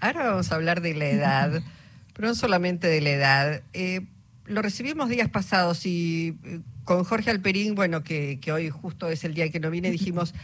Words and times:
Ahora 0.00 0.30
vamos 0.30 0.50
a 0.50 0.54
hablar 0.54 0.80
de 0.80 0.94
la 0.94 1.06
edad, 1.06 1.62
pero 2.14 2.28
no 2.28 2.34
solamente 2.34 2.88
de 2.88 3.00
la 3.00 3.10
edad. 3.10 3.62
Eh, 3.74 4.06
lo 4.46 4.62
recibimos 4.62 5.08
días 5.08 5.28
pasados 5.28 5.84
y 5.86 6.38
eh, 6.44 6.60
con 6.84 7.04
Jorge 7.04 7.30
Alperín, 7.30 7.74
bueno, 7.74 8.02
que, 8.02 8.38
que, 8.40 8.50
hoy 8.50 8.70
justo 8.70 9.08
es 9.08 9.24
el 9.24 9.34
día 9.34 9.50
que 9.50 9.60
no 9.60 9.70
viene, 9.70 9.90
dijimos, 9.92 10.34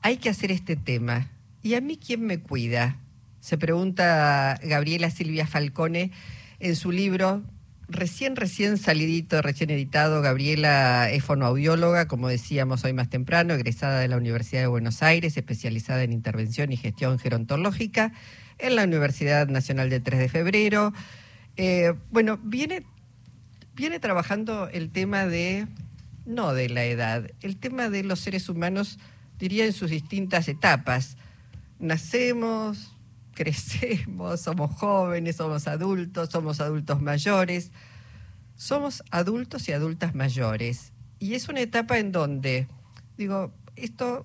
hay 0.00 0.16
que 0.16 0.30
hacer 0.30 0.52
este 0.52 0.76
tema. 0.76 1.28
¿Y 1.62 1.74
a 1.74 1.80
mí 1.80 1.98
quién 1.98 2.24
me 2.24 2.38
cuida? 2.38 2.96
Se 3.40 3.58
pregunta 3.58 4.58
Gabriela 4.62 5.10
Silvia 5.10 5.46
Falcone 5.46 6.12
en 6.58 6.76
su 6.76 6.92
libro, 6.92 7.42
recién, 7.88 8.36
recién 8.36 8.78
salidito, 8.78 9.42
recién 9.42 9.70
editado. 9.70 10.22
Gabriela 10.22 11.10
es 11.10 11.24
fonoaudióloga, 11.24 12.06
como 12.06 12.28
decíamos 12.28 12.84
hoy 12.84 12.92
más 12.92 13.10
temprano, 13.10 13.54
egresada 13.54 13.98
de 13.98 14.08
la 14.08 14.16
Universidad 14.16 14.60
de 14.60 14.66
Buenos 14.68 15.02
Aires, 15.02 15.36
especializada 15.36 16.02
en 16.02 16.12
intervención 16.12 16.72
y 16.72 16.76
gestión 16.76 17.18
gerontológica 17.18 18.12
en 18.62 18.76
la 18.76 18.84
Universidad 18.84 19.48
Nacional 19.48 19.90
de 19.90 20.00
3 20.00 20.20
de 20.20 20.28
Febrero. 20.28 20.92
Eh, 21.56 21.94
bueno, 22.10 22.38
viene, 22.42 22.84
viene 23.74 24.00
trabajando 24.00 24.68
el 24.68 24.90
tema 24.90 25.26
de, 25.26 25.66
no 26.26 26.54
de 26.54 26.68
la 26.68 26.84
edad, 26.84 27.30
el 27.40 27.56
tema 27.56 27.90
de 27.90 28.04
los 28.04 28.20
seres 28.20 28.48
humanos, 28.48 28.98
diría 29.38 29.64
en 29.64 29.72
sus 29.72 29.90
distintas 29.90 30.48
etapas. 30.48 31.16
Nacemos, 31.78 32.96
crecemos, 33.34 34.40
somos 34.40 34.70
jóvenes, 34.76 35.36
somos 35.36 35.66
adultos, 35.66 36.30
somos 36.30 36.60
adultos 36.60 37.00
mayores, 37.00 37.72
somos 38.56 39.02
adultos 39.10 39.68
y 39.68 39.72
adultas 39.72 40.14
mayores. 40.14 40.92
Y 41.18 41.34
es 41.34 41.48
una 41.48 41.60
etapa 41.60 41.98
en 41.98 42.12
donde, 42.12 42.66
digo, 43.16 43.52
esto 43.76 44.24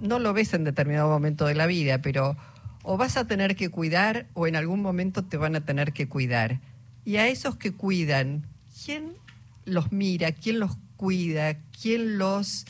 no 0.00 0.18
lo 0.18 0.32
ves 0.32 0.54
en 0.54 0.64
determinado 0.64 1.08
momento 1.08 1.46
de 1.46 1.54
la 1.54 1.66
vida, 1.66 2.02
pero 2.02 2.36
o 2.82 2.96
vas 2.96 3.16
a 3.16 3.26
tener 3.26 3.56
que 3.56 3.68
cuidar 3.68 4.26
o 4.34 4.46
en 4.46 4.56
algún 4.56 4.82
momento 4.82 5.24
te 5.24 5.36
van 5.36 5.56
a 5.56 5.64
tener 5.64 5.92
que 5.92 6.08
cuidar. 6.08 6.60
Y 7.04 7.16
a 7.16 7.28
esos 7.28 7.56
que 7.56 7.72
cuidan, 7.72 8.44
¿quién 8.84 9.14
los 9.64 9.92
mira? 9.92 10.32
¿Quién 10.32 10.58
los 10.60 10.76
cuida? 10.96 11.56
¿Quién 11.80 12.18
los 12.18 12.66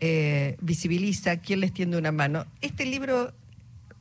eh, 0.00 0.56
visibiliza? 0.60 1.38
¿Quién 1.38 1.60
les 1.60 1.72
tiende 1.72 1.96
una 1.96 2.12
mano? 2.12 2.46
Este 2.60 2.84
libro 2.84 3.32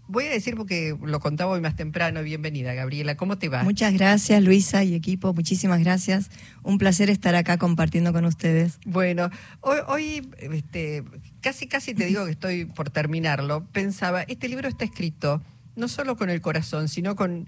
Voy 0.08 0.26
a 0.26 0.30
decir 0.30 0.56
porque 0.56 0.96
lo 1.02 1.20
contaba 1.20 1.54
hoy 1.54 1.62
más 1.62 1.76
temprano. 1.76 2.22
Bienvenida, 2.22 2.76
Gabriela. 2.76 3.18
¿Cómo 3.18 3.40
te 3.40 3.50
va? 3.50 3.64
Muchas 3.64 3.92
gracias, 3.94 4.44
Luisa 4.44 4.84
y 4.84 4.94
equipo. 4.94 5.34
Muchísimas 5.34 5.80
gracias. 5.80 6.30
Un 6.62 6.78
placer 6.78 7.10
estar 7.10 7.34
acá 7.34 7.58
compartiendo 7.58 8.14
con 8.14 8.24
ustedes. 8.26 8.80
Bueno, 8.86 9.32
hoy, 9.62 9.80
hoy 9.88 10.30
este, 10.40 11.04
casi, 11.42 11.68
casi 11.68 11.96
te 11.96 12.06
digo 12.06 12.24
que 12.26 12.32
estoy 12.32 12.66
por 12.66 12.92
terminarlo. 12.92 13.66
Pensaba, 13.72 14.22
este 14.22 14.48
libro 14.48 14.70
está 14.70 14.86
escrito 14.86 15.42
no 15.76 15.88
solo 15.88 16.16
con 16.18 16.30
el 16.30 16.40
corazón, 16.40 16.88
sino 16.88 17.16
con 17.16 17.48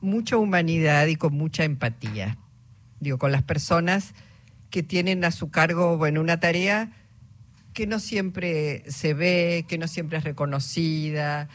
mucha 0.00 0.36
humanidad 0.36 1.08
y 1.08 1.16
con 1.16 1.34
mucha 1.34 1.64
empatía. 1.64 2.38
Digo, 3.00 3.18
con 3.18 3.32
las 3.32 3.42
personas 3.42 4.14
que 4.70 4.84
tienen 4.84 5.24
a 5.24 5.32
su 5.32 5.50
cargo, 5.50 5.96
bueno, 5.98 6.20
una 6.20 6.38
tarea 6.38 6.92
que 7.74 7.88
no 7.88 7.98
siempre 7.98 8.84
se 8.88 9.14
ve, 9.14 9.64
que 9.68 9.78
no 9.78 9.88
siempre 9.88 10.18
es 10.18 10.24
reconocida 10.24 11.48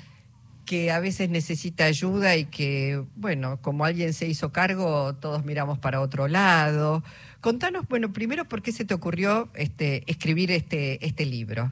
que 0.65 0.91
a 0.91 0.99
veces 0.99 1.29
necesita 1.29 1.85
ayuda 1.85 2.37
y 2.37 2.45
que, 2.45 3.03
bueno, 3.15 3.59
como 3.61 3.85
alguien 3.85 4.13
se 4.13 4.27
hizo 4.27 4.51
cargo, 4.51 5.15
todos 5.15 5.45
miramos 5.45 5.79
para 5.79 6.01
otro 6.01 6.27
lado. 6.27 7.03
Contanos, 7.41 7.87
bueno, 7.89 8.13
primero, 8.13 8.45
¿por 8.45 8.61
qué 8.61 8.71
se 8.71 8.85
te 8.85 8.93
ocurrió 8.93 9.49
este, 9.55 10.03
escribir 10.07 10.51
este, 10.51 11.05
este 11.05 11.25
libro? 11.25 11.71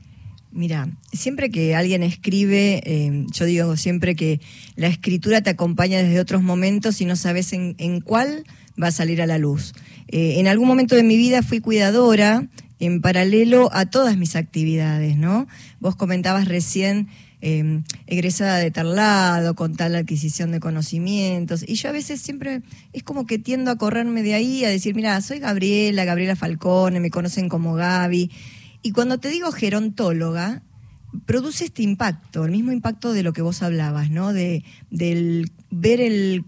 Mira, 0.52 0.90
siempre 1.14 1.50
que 1.50 1.76
alguien 1.76 2.04
escribe, 2.04 2.82
eh, 2.86 3.26
yo 3.32 3.46
digo 3.46 3.78
siempre 3.78 4.16
que 4.16 4.42
la 4.76 4.88
escritura 4.88 5.42
te 5.42 5.50
acompaña 5.50 6.00
desde 6.00 6.20
otros 6.20 6.44
momentos 6.44 7.00
y 7.00 7.06
no 7.06 7.16
sabes 7.16 7.54
en, 7.54 8.02
cuál 8.02 8.44
va 8.82 8.88
a 8.88 8.92
salir 8.92 9.22
a 9.22 9.28
la 9.28 9.38
luz. 9.38 9.74
Eh, 10.10 10.40
en 10.40 10.48
algún 10.50 10.68
momento 10.68 10.96
de 10.96 11.04
mi 11.04 11.16
vida 11.16 11.42
fui 11.42 11.62
cuidadora 11.62 12.50
en 12.80 13.00
paralelo 13.00 13.70
a 13.72 13.86
todas 13.86 14.18
mis 14.18 14.36
actividades, 14.36 15.16
¿no? 15.16 15.48
Vos 15.80 15.96
comentabas 15.96 16.50
recién 16.50 17.08
Em, 17.44 17.84
egresada 18.06 18.58
de 18.58 18.70
tal 18.70 18.96
lado, 18.96 19.56
con 19.56 19.76
tal 19.76 19.96
adquisición 19.96 20.52
de 20.52 20.60
conocimientos. 20.60 21.66
Y 21.68 21.74
yo 21.74 21.90
a 21.90 21.92
veces 21.92 22.22
siempre 22.22 22.62
es 22.94 23.02
como 23.02 23.26
que 23.26 23.40
tiendo 23.40 23.72
a 23.72 23.78
correrme 23.78 24.22
de 24.22 24.36
ahí, 24.36 24.64
a 24.64 24.70
decir, 24.70 24.94
mira, 24.94 25.20
soy 25.22 25.40
Gabriela, 25.40 26.06
Gabriela 26.06 26.36
Falcone, 26.36 27.00
me 27.00 27.10
conocen 27.10 27.50
como 27.50 27.74
Gaby. 27.74 28.30
Y 28.84 28.92
cuando 28.92 29.18
te 29.18 29.30
digo 29.30 29.52
gerontóloga, 29.52 30.62
produce 31.26 31.66
este 31.66 31.82
impacto, 31.82 32.46
el 32.46 32.52
mismo 32.52 32.72
impacto 32.72 33.12
de 33.12 33.24
lo 33.24 33.34
que 33.34 33.42
vos 33.42 33.64
hablabas, 33.64 34.12
¿no? 34.12 34.34
De, 34.34 34.64
del 34.92 35.52
ver 35.72 36.00
el 36.00 36.46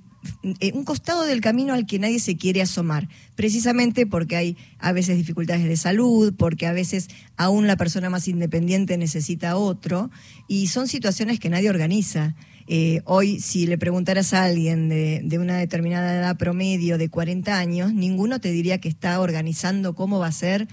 eh, 0.60 0.72
un 0.74 0.84
costado 0.84 1.24
del 1.24 1.42
camino 1.42 1.74
al 1.74 1.86
que 1.86 2.00
nadie 2.00 2.20
se 2.20 2.38
quiere 2.38 2.62
asomar, 2.62 3.08
precisamente 3.36 4.06
porque 4.06 4.36
hay 4.36 4.58
a 4.80 4.92
veces 4.92 5.18
dificultades 5.18 5.66
de 5.66 5.78
salud, 5.78 6.34
porque 6.38 6.68
a 6.68 6.74
veces 6.74 7.10
aún 7.38 7.68
la 7.68 7.78
persona 7.78 8.10
más 8.10 8.28
independiente 8.28 8.98
necesita 8.98 9.58
otro, 9.58 10.12
y 10.48 10.68
son 10.68 10.88
situaciones 10.88 11.40
que 11.40 11.50
nadie 11.50 11.70
organiza. 11.70 12.36
Eh, 12.68 13.02
hoy, 13.06 13.42
si 13.42 13.68
le 13.68 13.78
preguntaras 13.78 14.34
a 14.34 14.46
alguien 14.46 14.88
de, 14.88 15.22
de, 15.24 15.40
una 15.40 15.58
determinada 15.58 16.14
edad 16.16 16.38
promedio 16.38 16.98
de 16.98 17.10
40 17.10 17.58
años, 17.58 17.94
ninguno 17.94 18.40
te 18.40 18.52
diría 18.52 18.80
que 18.80 18.88
está 18.88 19.20
organizando 19.20 19.96
cómo 19.96 20.20
va 20.20 20.28
a 20.28 20.32
ser 20.32 20.68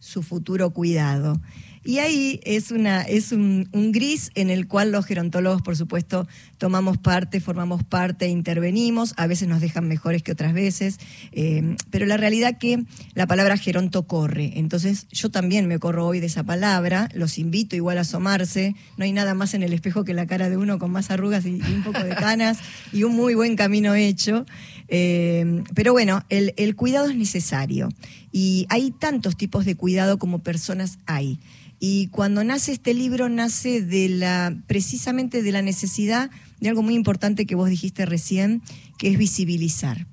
su 0.00 0.22
futuro 0.22 0.70
cuidado. 0.70 1.40
Y 1.86 2.00
ahí 2.00 2.40
es, 2.42 2.72
una, 2.72 3.02
es 3.02 3.30
un, 3.30 3.68
gris 3.92 4.32
en 4.34 4.50
el 4.50 4.66
cual 4.66 4.90
los 4.90 5.06
gerontólogos, 5.06 5.62
por 5.62 5.76
supuesto, 5.76 6.26
tomamos 6.58 6.98
parte, 6.98 7.38
formamos 7.40 7.84
parte, 7.84 8.26
intervenimos, 8.26 9.14
a 9.16 9.28
veces 9.28 9.46
nos 9.46 9.60
dejan 9.60 9.86
mejores 9.86 10.24
que 10.24 10.32
otras 10.32 10.52
veces, 10.52 10.98
eh, 11.30 11.76
pero 11.90 12.04
la 12.06 12.16
realidad 12.16 12.58
que 12.58 12.82
la 13.14 13.28
palabra 13.28 13.56
geronto 13.56 14.08
corre, 14.08 14.54
entonces 14.56 15.06
yo 15.12 15.30
también 15.30 15.68
me 15.68 15.78
corro 15.78 16.06
hoy 16.06 16.18
de 16.18 16.26
esa 16.26 16.42
palabra, 16.42 17.08
los 17.14 17.38
invito 17.38 17.76
igual 17.76 17.98
a 17.98 18.00
asomarse, 18.00 18.74
no 18.96 19.04
hay 19.04 19.12
nada 19.12 19.34
más 19.34 19.54
en 19.54 19.62
el 19.62 19.72
espejo 19.72 20.02
que 20.02 20.12
la 20.12 20.26
cara 20.26 20.50
de 20.50 20.56
uno 20.56 20.80
con 20.80 20.90
más 20.90 21.12
arrugas 21.12 21.46
y, 21.46 21.60
un 21.60 21.84
poco 21.84 22.02
de 22.02 22.16
canas 22.16 22.58
y 22.92 23.04
un 23.04 23.14
muy 23.14 23.34
buen 23.34 23.54
camino 23.54 23.94
hecho, 23.94 24.44
eh, 24.88 25.62
pero 25.74 25.92
bueno, 25.92 26.24
el, 26.30 26.52
el 26.56 26.74
cuidado 26.74 27.08
es 27.08 27.16
necesario. 27.16 27.90
Y 28.32 28.66
hay 28.68 28.90
tantos 28.90 29.36
tipos 29.36 29.64
de 29.64 29.76
cuidado 29.76 30.18
como 30.18 30.40
personas 30.40 30.98
hay. 31.06 31.38
Y 31.78 32.08
cuando 32.08 32.42
nace 32.42 32.72
este 32.72 32.94
libro, 32.94 33.28
nace 33.28 33.82
de 33.82 34.08
la, 34.08 34.56
precisamente 34.66 35.42
de 35.42 35.52
la 35.52 35.62
necesidad 35.62 36.30
de 36.60 36.68
algo 36.68 36.82
muy 36.82 36.94
importante 36.94 37.46
que 37.46 37.54
vos 37.54 37.68
dijiste 37.68 38.06
recién, 38.06 38.62
que 38.98 39.08
es 39.08 39.18
visibilizar. 39.18 40.06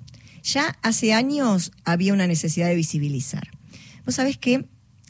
Ya 0.43 0.77
hace 0.81 1.13
años 1.13 1.71
había 1.85 2.13
una 2.13 2.27
necesidad 2.27 2.67
de 2.67 2.75
visibilizar. 2.75 3.47
Vos 4.05 4.15
sabés 4.15 4.37
que 4.37 4.65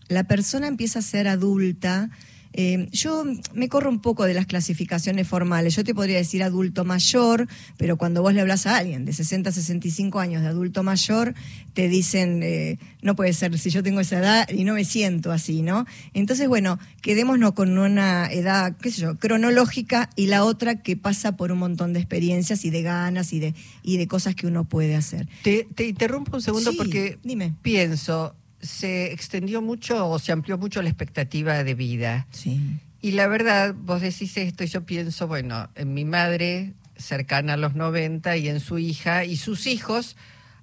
la 0.07 0.25
persona 0.25 0.67
empieza 0.67 0.99
a 0.99 1.01
ser 1.01 1.27
adulta, 1.27 2.11
eh, 2.53 2.87
yo 2.91 3.25
me 3.53 3.67
corro 3.67 3.89
un 3.89 3.99
poco 3.99 4.25
de 4.25 4.33
las 4.33 4.45
clasificaciones 4.45 5.27
formales. 5.27 5.75
Yo 5.75 5.83
te 5.83 5.95
podría 5.95 6.17
decir 6.17 6.43
adulto 6.43 6.85
mayor, 6.85 7.47
pero 7.77 7.97
cuando 7.97 8.21
vos 8.21 8.33
le 8.33 8.41
hablas 8.41 8.67
a 8.67 8.77
alguien 8.77 9.05
de 9.05 9.13
60 9.13 9.49
a 9.49 9.53
65 9.53 10.19
años 10.19 10.43
de 10.43 10.47
adulto 10.47 10.83
mayor, 10.83 11.33
te 11.73 11.89
dicen, 11.89 12.41
eh, 12.43 12.77
no 13.01 13.15
puede 13.15 13.33
ser 13.33 13.57
si 13.57 13.69
yo 13.69 13.81
tengo 13.83 13.99
esa 13.99 14.19
edad 14.19 14.49
y 14.49 14.63
no 14.63 14.75
me 14.75 14.85
siento 14.85 15.31
así, 15.31 15.61
¿no? 15.61 15.85
Entonces, 16.13 16.47
bueno, 16.47 16.79
quedémonos 17.01 17.53
con 17.53 17.77
una 17.77 18.31
edad, 18.31 18.75
qué 18.77 18.91
sé 18.91 19.01
yo, 19.01 19.17
cronológica 19.17 20.09
y 20.15 20.27
la 20.27 20.43
otra 20.43 20.81
que 20.81 20.95
pasa 20.95 21.35
por 21.35 21.51
un 21.51 21.59
montón 21.59 21.93
de 21.93 21.99
experiencias 21.99 22.65
y 22.65 22.69
de 22.69 22.81
ganas 22.83 23.33
y 23.33 23.39
de, 23.39 23.55
y 23.81 23.97
de 23.97 24.07
cosas 24.07 24.35
que 24.35 24.47
uno 24.47 24.63
puede 24.63 24.95
hacer. 24.95 25.27
Te, 25.43 25.67
interrumpo 25.85 26.37
un 26.37 26.41
segundo 26.41 26.71
porque 26.77 27.17
dime. 27.23 27.53
pienso, 27.61 28.35
se 28.63 29.11
extendió 29.11 29.61
mucho 29.61 30.09
o 30.09 30.17
se 30.17 30.31
amplió 30.31 30.57
mucho 30.57 30.81
la 30.81 30.89
expectativa 30.89 31.63
de 31.63 31.75
vida. 31.75 32.27
Sí. 32.31 32.59
Y 33.01 33.11
la 33.11 33.27
verdad, 33.27 33.75
vos 33.77 34.01
decís 34.01 34.37
esto 34.37 34.63
y 34.63 34.67
yo 34.67 34.85
pienso, 34.85 35.27
bueno, 35.27 35.69
en 35.75 35.93
mi 35.93 36.05
madre 36.05 36.73
cercana 36.95 37.53
a 37.53 37.57
los 37.57 37.75
90 37.75 38.37
y 38.37 38.47
en 38.47 38.59
su 38.59 38.79
hija 38.79 39.25
y 39.25 39.35
sus 39.35 39.67
hijos, 39.67 40.15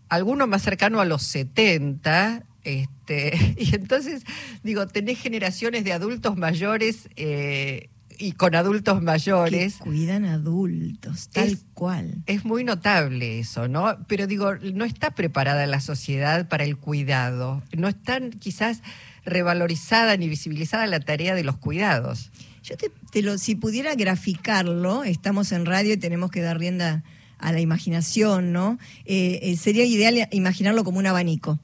alguno 0.09 0.47
más 0.47 0.63
cercano 0.63 1.01
a 1.01 1.05
los 1.05 1.23
70, 1.23 2.45
este, 2.65 3.55
y 3.59 3.75
entonces 3.75 4.23
digo, 4.63 4.87
tenés 4.89 5.19
generaciones 5.19 5.85
de 5.85 5.93
adultos 5.93 6.37
mayores 6.37 7.09
eh, 7.17 7.91
y 8.21 8.33
con 8.33 8.55
adultos 8.55 9.03
mayores. 9.03 9.77
Que 9.77 9.85
cuidan 9.85 10.27
adultos, 10.27 11.29
tal 11.29 11.59
cual. 11.73 12.23
Es 12.27 12.45
muy 12.45 12.65
notable 12.65 13.39
eso, 13.39 13.67
¿no? 13.67 13.97
Pero 14.07 14.27
digo, 14.27 14.55
no 14.57 14.85
está 14.85 15.13
preparada 15.13 15.67
la 15.67 15.81
sociedad 15.81 16.47
para 16.49 16.65
el 16.65 16.77
cuidado. 16.77 17.63
No 17.77 17.89
está 17.89 18.21
quizás 18.39 18.83
revalorizada 19.25 20.17
ni 20.17 20.29
visibilizada 20.29 20.87
la 20.87 21.01
tarea 21.01 21.35
de 21.35 21.45
los 21.45 21.57
cuidados. 21.57 22.31
Yo 22.63 22.77
te, 22.77 23.23
lo, 23.23 23.39
si 23.39 23.55
pudiera 23.55 23.95
graficarlo, 23.95 25.03
estamos 25.03 25.51
en 25.53 25.65
radio 25.65 25.95
y 25.95 25.97
tenemos 25.97 26.31
que 26.31 26.43
dar 26.43 26.59
rienda 26.59 27.03
a 27.39 27.53
la 27.53 27.61
imaginación, 27.61 28.53
¿no? 28.53 28.79
Eh, 29.07 29.41
eh, 29.43 29.57
sería 29.57 29.87
ideal 29.87 30.29
imaginarlo 30.31 30.85
como 30.85 30.99
un 30.99 31.07
abanico. 31.07 31.59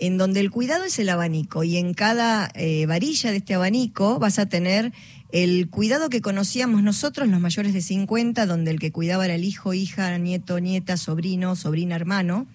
En 0.00 0.16
donde 0.16 0.40
el 0.40 0.50
cuidado 0.50 0.84
es 0.84 0.98
el 0.98 1.10
abanico 1.10 1.62
y 1.62 1.76
en 1.76 1.94
cada 1.94 2.50
eh, 2.54 2.86
varilla 2.86 3.30
de 3.30 3.36
este 3.36 3.54
abanico 3.54 4.18
vas 4.18 4.38
a 4.38 4.46
tener 4.46 4.92
el 5.30 5.68
cuidado 5.68 6.08
que 6.08 6.22
conocíamos 6.22 6.82
nosotros, 6.82 7.28
los 7.28 7.38
mayores 7.38 7.72
de 7.74 7.82
50, 7.82 8.46
donde 8.46 8.70
el 8.72 8.80
que 8.80 8.90
cuidaba 8.90 9.26
era 9.26 9.34
el 9.34 9.44
hijo, 9.44 9.74
hija, 9.74 10.16
nieto, 10.18 10.58
nieta, 10.58 10.96
sobrino, 10.96 11.54
sobrina, 11.54 11.94
hermano, 11.94 12.46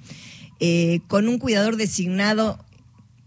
eh, 0.59 1.00
con 1.07 1.30
un 1.30 1.38
cuidador 1.38 1.77
designado, 1.77 2.59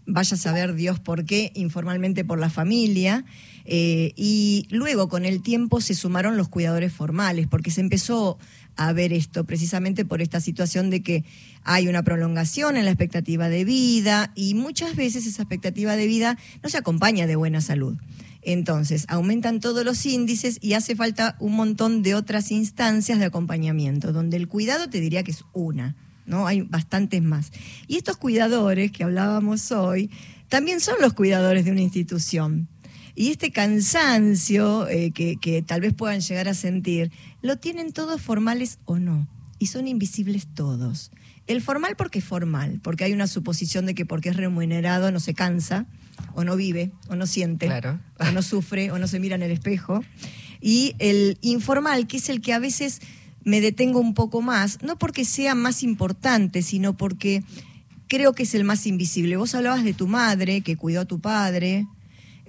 vaya 0.09 0.35
a 0.35 0.39
saber 0.39 0.73
Dios 0.73 0.99
por 0.99 1.25
qué, 1.25 1.51
informalmente 1.55 2.25
por 2.25 2.39
la 2.39 2.49
familia, 2.49 3.25
eh, 3.65 4.13
y 4.15 4.67
luego 4.69 5.07
con 5.07 5.25
el 5.25 5.41
tiempo 5.41 5.79
se 5.79 5.93
sumaron 5.93 6.37
los 6.37 6.49
cuidadores 6.49 6.91
formales, 6.91 7.47
porque 7.47 7.71
se 7.71 7.81
empezó 7.81 8.37
a 8.75 8.93
ver 8.93 9.13
esto 9.13 9.43
precisamente 9.43 10.05
por 10.05 10.21
esta 10.21 10.39
situación 10.39 10.89
de 10.89 11.03
que 11.03 11.23
hay 11.63 11.87
una 11.87 12.03
prolongación 12.03 12.77
en 12.77 12.85
la 12.85 12.91
expectativa 12.91 13.49
de 13.49 13.65
vida 13.65 14.31
y 14.35 14.53
muchas 14.53 14.95
veces 14.95 15.27
esa 15.27 15.43
expectativa 15.43 15.95
de 15.95 16.07
vida 16.07 16.37
no 16.63 16.69
se 16.69 16.77
acompaña 16.77 17.27
de 17.27 17.35
buena 17.35 17.61
salud. 17.61 17.97
Entonces, 18.41 19.05
aumentan 19.09 19.59
todos 19.59 19.83
los 19.83 20.05
índices 20.05 20.59
y 20.61 20.73
hace 20.73 20.95
falta 20.95 21.35
un 21.39 21.55
montón 21.55 22.01
de 22.03 22.15
otras 22.15 22.51
instancias 22.51 23.19
de 23.19 23.25
acompañamiento, 23.25 24.13
donde 24.13 24.37
el 24.37 24.47
cuidado 24.47 24.89
te 24.89 25.01
diría 25.01 25.23
que 25.23 25.31
es 25.31 25.43
una, 25.53 25.95
¿no? 26.29 26.47
Hay 26.47 26.61
bastantes 26.61 27.21
más. 27.21 27.51
Y 27.87 27.97
estos 27.97 28.17
cuidadores 28.17 28.91
que 28.91 29.03
hablábamos 29.03 29.71
hoy 29.71 30.09
también 30.47 30.79
son 30.79 30.95
los 31.01 31.13
cuidadores 31.13 31.65
de 31.65 31.71
una 31.71 31.81
institución. 31.81 32.69
Y 33.15 33.31
este 33.31 33.51
cansancio 33.51 34.87
eh, 34.87 35.11
que, 35.11 35.35
que 35.35 35.61
tal 35.61 35.81
vez 35.81 35.93
puedan 35.93 36.21
llegar 36.21 36.47
a 36.47 36.53
sentir, 36.53 37.11
lo 37.41 37.57
tienen 37.57 37.91
todos 37.91 38.21
formales 38.21 38.79
o 38.85 38.97
no. 38.97 39.27
Y 39.57 39.67
son 39.67 39.87
invisibles 39.87 40.47
todos. 40.53 41.11
El 41.47 41.61
formal 41.61 41.95
porque 41.97 42.19
es 42.19 42.25
formal, 42.25 42.79
porque 42.81 43.03
hay 43.03 43.11
una 43.11 43.27
suposición 43.27 43.85
de 43.85 43.95
que 43.95 44.05
porque 44.05 44.29
es 44.29 44.37
remunerado 44.37 45.11
no 45.11 45.19
se 45.19 45.33
cansa, 45.33 45.87
o 46.33 46.43
no 46.43 46.55
vive, 46.55 46.91
o 47.07 47.15
no 47.15 47.25
siente, 47.25 47.69
o 48.19 48.31
no 48.31 48.41
sufre, 48.41 48.91
o 48.91 48.99
no 48.99 49.07
se 49.07 49.19
mira 49.19 49.35
en 49.35 49.41
el 49.41 49.51
espejo. 49.51 50.03
Y 50.61 50.95
el 50.99 51.37
informal, 51.41 52.07
que 52.07 52.17
es 52.17 52.29
el 52.29 52.41
que 52.41 52.53
a 52.53 52.59
veces 52.59 53.01
me 53.43 53.61
detengo 53.61 53.99
un 53.99 54.13
poco 54.13 54.41
más, 54.41 54.81
no 54.83 54.97
porque 54.97 55.25
sea 55.25 55.55
más 55.55 55.83
importante, 55.83 56.61
sino 56.61 56.95
porque 56.95 57.43
creo 58.07 58.33
que 58.33 58.43
es 58.43 58.55
el 58.55 58.63
más 58.63 58.85
invisible. 58.85 59.37
Vos 59.37 59.55
hablabas 59.55 59.83
de 59.83 59.93
tu 59.93 60.07
madre, 60.07 60.61
que 60.61 60.75
cuidó 60.75 61.01
a 61.01 61.05
tu 61.05 61.19
padre, 61.19 61.87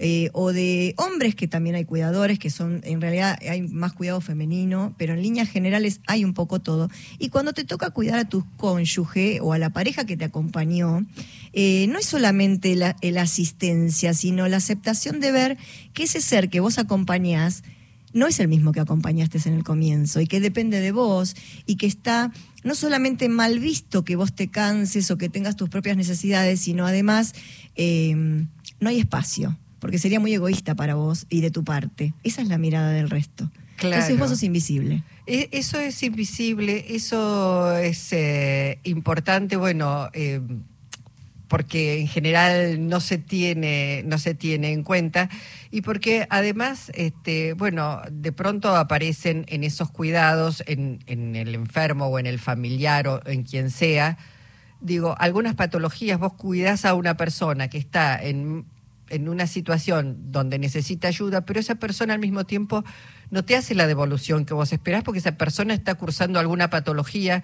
eh, 0.02 0.30
o 0.32 0.50
de 0.54 0.94
hombres 0.96 1.34
que 1.34 1.46
también 1.46 1.76
hay 1.76 1.84
cuidadores, 1.84 2.38
que 2.38 2.48
son, 2.48 2.80
en 2.84 3.02
realidad 3.02 3.38
hay 3.46 3.60
más 3.60 3.92
cuidado 3.92 4.22
femenino, 4.22 4.94
pero 4.96 5.12
en 5.12 5.20
líneas 5.20 5.50
generales 5.50 6.00
hay 6.06 6.24
un 6.24 6.32
poco 6.32 6.58
todo. 6.58 6.88
Y 7.18 7.28
cuando 7.28 7.52
te 7.52 7.64
toca 7.64 7.90
cuidar 7.90 8.18
a 8.18 8.26
tu 8.26 8.46
cónyuge 8.56 9.40
o 9.42 9.52
a 9.52 9.58
la 9.58 9.74
pareja 9.74 10.06
que 10.06 10.16
te 10.16 10.24
acompañó, 10.24 11.04
eh, 11.52 11.86
no 11.90 11.98
es 11.98 12.06
solamente 12.06 12.74
la, 12.76 12.96
asistencia, 13.20 14.14
sino 14.14 14.48
la 14.48 14.56
aceptación 14.56 15.20
de 15.20 15.32
ver 15.32 15.58
que 15.92 16.04
ese 16.04 16.22
ser 16.22 16.48
que 16.48 16.60
vos 16.60 16.78
acompañás 16.78 17.62
no 18.12 18.26
es 18.26 18.40
el 18.40 18.48
mismo 18.48 18.72
que 18.72 18.80
acompañaste 18.80 19.38
en 19.46 19.54
el 19.54 19.64
comienzo 19.64 20.20
y 20.20 20.26
que 20.26 20.40
depende 20.40 20.80
de 20.80 20.92
vos 20.92 21.36
y 21.66 21.76
que 21.76 21.86
está 21.86 22.32
no 22.64 22.74
solamente 22.74 23.28
mal 23.28 23.58
visto 23.58 24.04
que 24.04 24.16
vos 24.16 24.34
te 24.34 24.48
canses 24.48 25.10
o 25.10 25.16
que 25.16 25.28
tengas 25.28 25.56
tus 25.56 25.68
propias 25.68 25.96
necesidades, 25.96 26.60
sino 26.60 26.86
además 26.86 27.34
eh, 27.76 28.14
no 28.80 28.88
hay 28.88 28.98
espacio 28.98 29.56
porque 29.80 29.98
sería 29.98 30.20
muy 30.20 30.32
egoísta 30.32 30.74
para 30.74 30.94
vos 30.94 31.26
y 31.28 31.40
de 31.40 31.50
tu 31.50 31.64
parte. 31.64 32.14
Esa 32.22 32.42
es 32.42 32.48
la 32.48 32.58
mirada 32.58 32.90
del 32.92 33.10
resto. 33.10 33.50
Entonces 33.82 34.18
vos 34.18 34.28
sos 34.28 34.42
invisible. 34.42 35.02
E, 35.26 35.48
eso 35.52 35.80
es 35.80 36.02
invisible, 36.02 36.84
eso 36.90 37.74
es 37.76 38.12
eh, 38.12 38.78
importante, 38.84 39.56
bueno, 39.56 40.10
eh, 40.12 40.40
porque 41.50 42.00
en 42.00 42.06
general 42.06 42.88
no 42.88 43.00
se 43.00 43.18
tiene, 43.18 44.04
no 44.06 44.18
se 44.18 44.34
tiene 44.34 44.70
en 44.72 44.84
cuenta, 44.84 45.28
y 45.72 45.82
porque 45.82 46.28
además, 46.30 46.92
este, 46.94 47.54
bueno, 47.54 48.00
de 48.08 48.30
pronto 48.30 48.76
aparecen 48.76 49.46
en 49.48 49.64
esos 49.64 49.90
cuidados, 49.90 50.62
en, 50.68 51.00
en 51.08 51.34
el 51.34 51.56
enfermo 51.56 52.06
o 52.06 52.20
en 52.20 52.26
el 52.26 52.38
familiar 52.38 53.08
o 53.08 53.20
en 53.26 53.42
quien 53.42 53.70
sea, 53.70 54.16
digo, 54.80 55.16
algunas 55.18 55.56
patologías, 55.56 56.20
vos 56.20 56.34
cuidás 56.34 56.84
a 56.84 56.94
una 56.94 57.16
persona 57.16 57.66
que 57.68 57.78
está 57.78 58.16
en 58.22 58.64
en 59.10 59.28
una 59.28 59.48
situación 59.48 60.30
donde 60.30 60.56
necesita 60.60 61.08
ayuda, 61.08 61.44
pero 61.44 61.58
esa 61.58 61.74
persona 61.74 62.14
al 62.14 62.20
mismo 62.20 62.44
tiempo 62.44 62.84
no 63.30 63.44
te 63.44 63.56
hace 63.56 63.74
la 63.74 63.88
devolución 63.88 64.44
que 64.44 64.54
vos 64.54 64.72
esperás 64.72 65.02
porque 65.02 65.18
esa 65.18 65.36
persona 65.36 65.74
está 65.74 65.96
cursando 65.96 66.38
alguna 66.38 66.70
patología. 66.70 67.42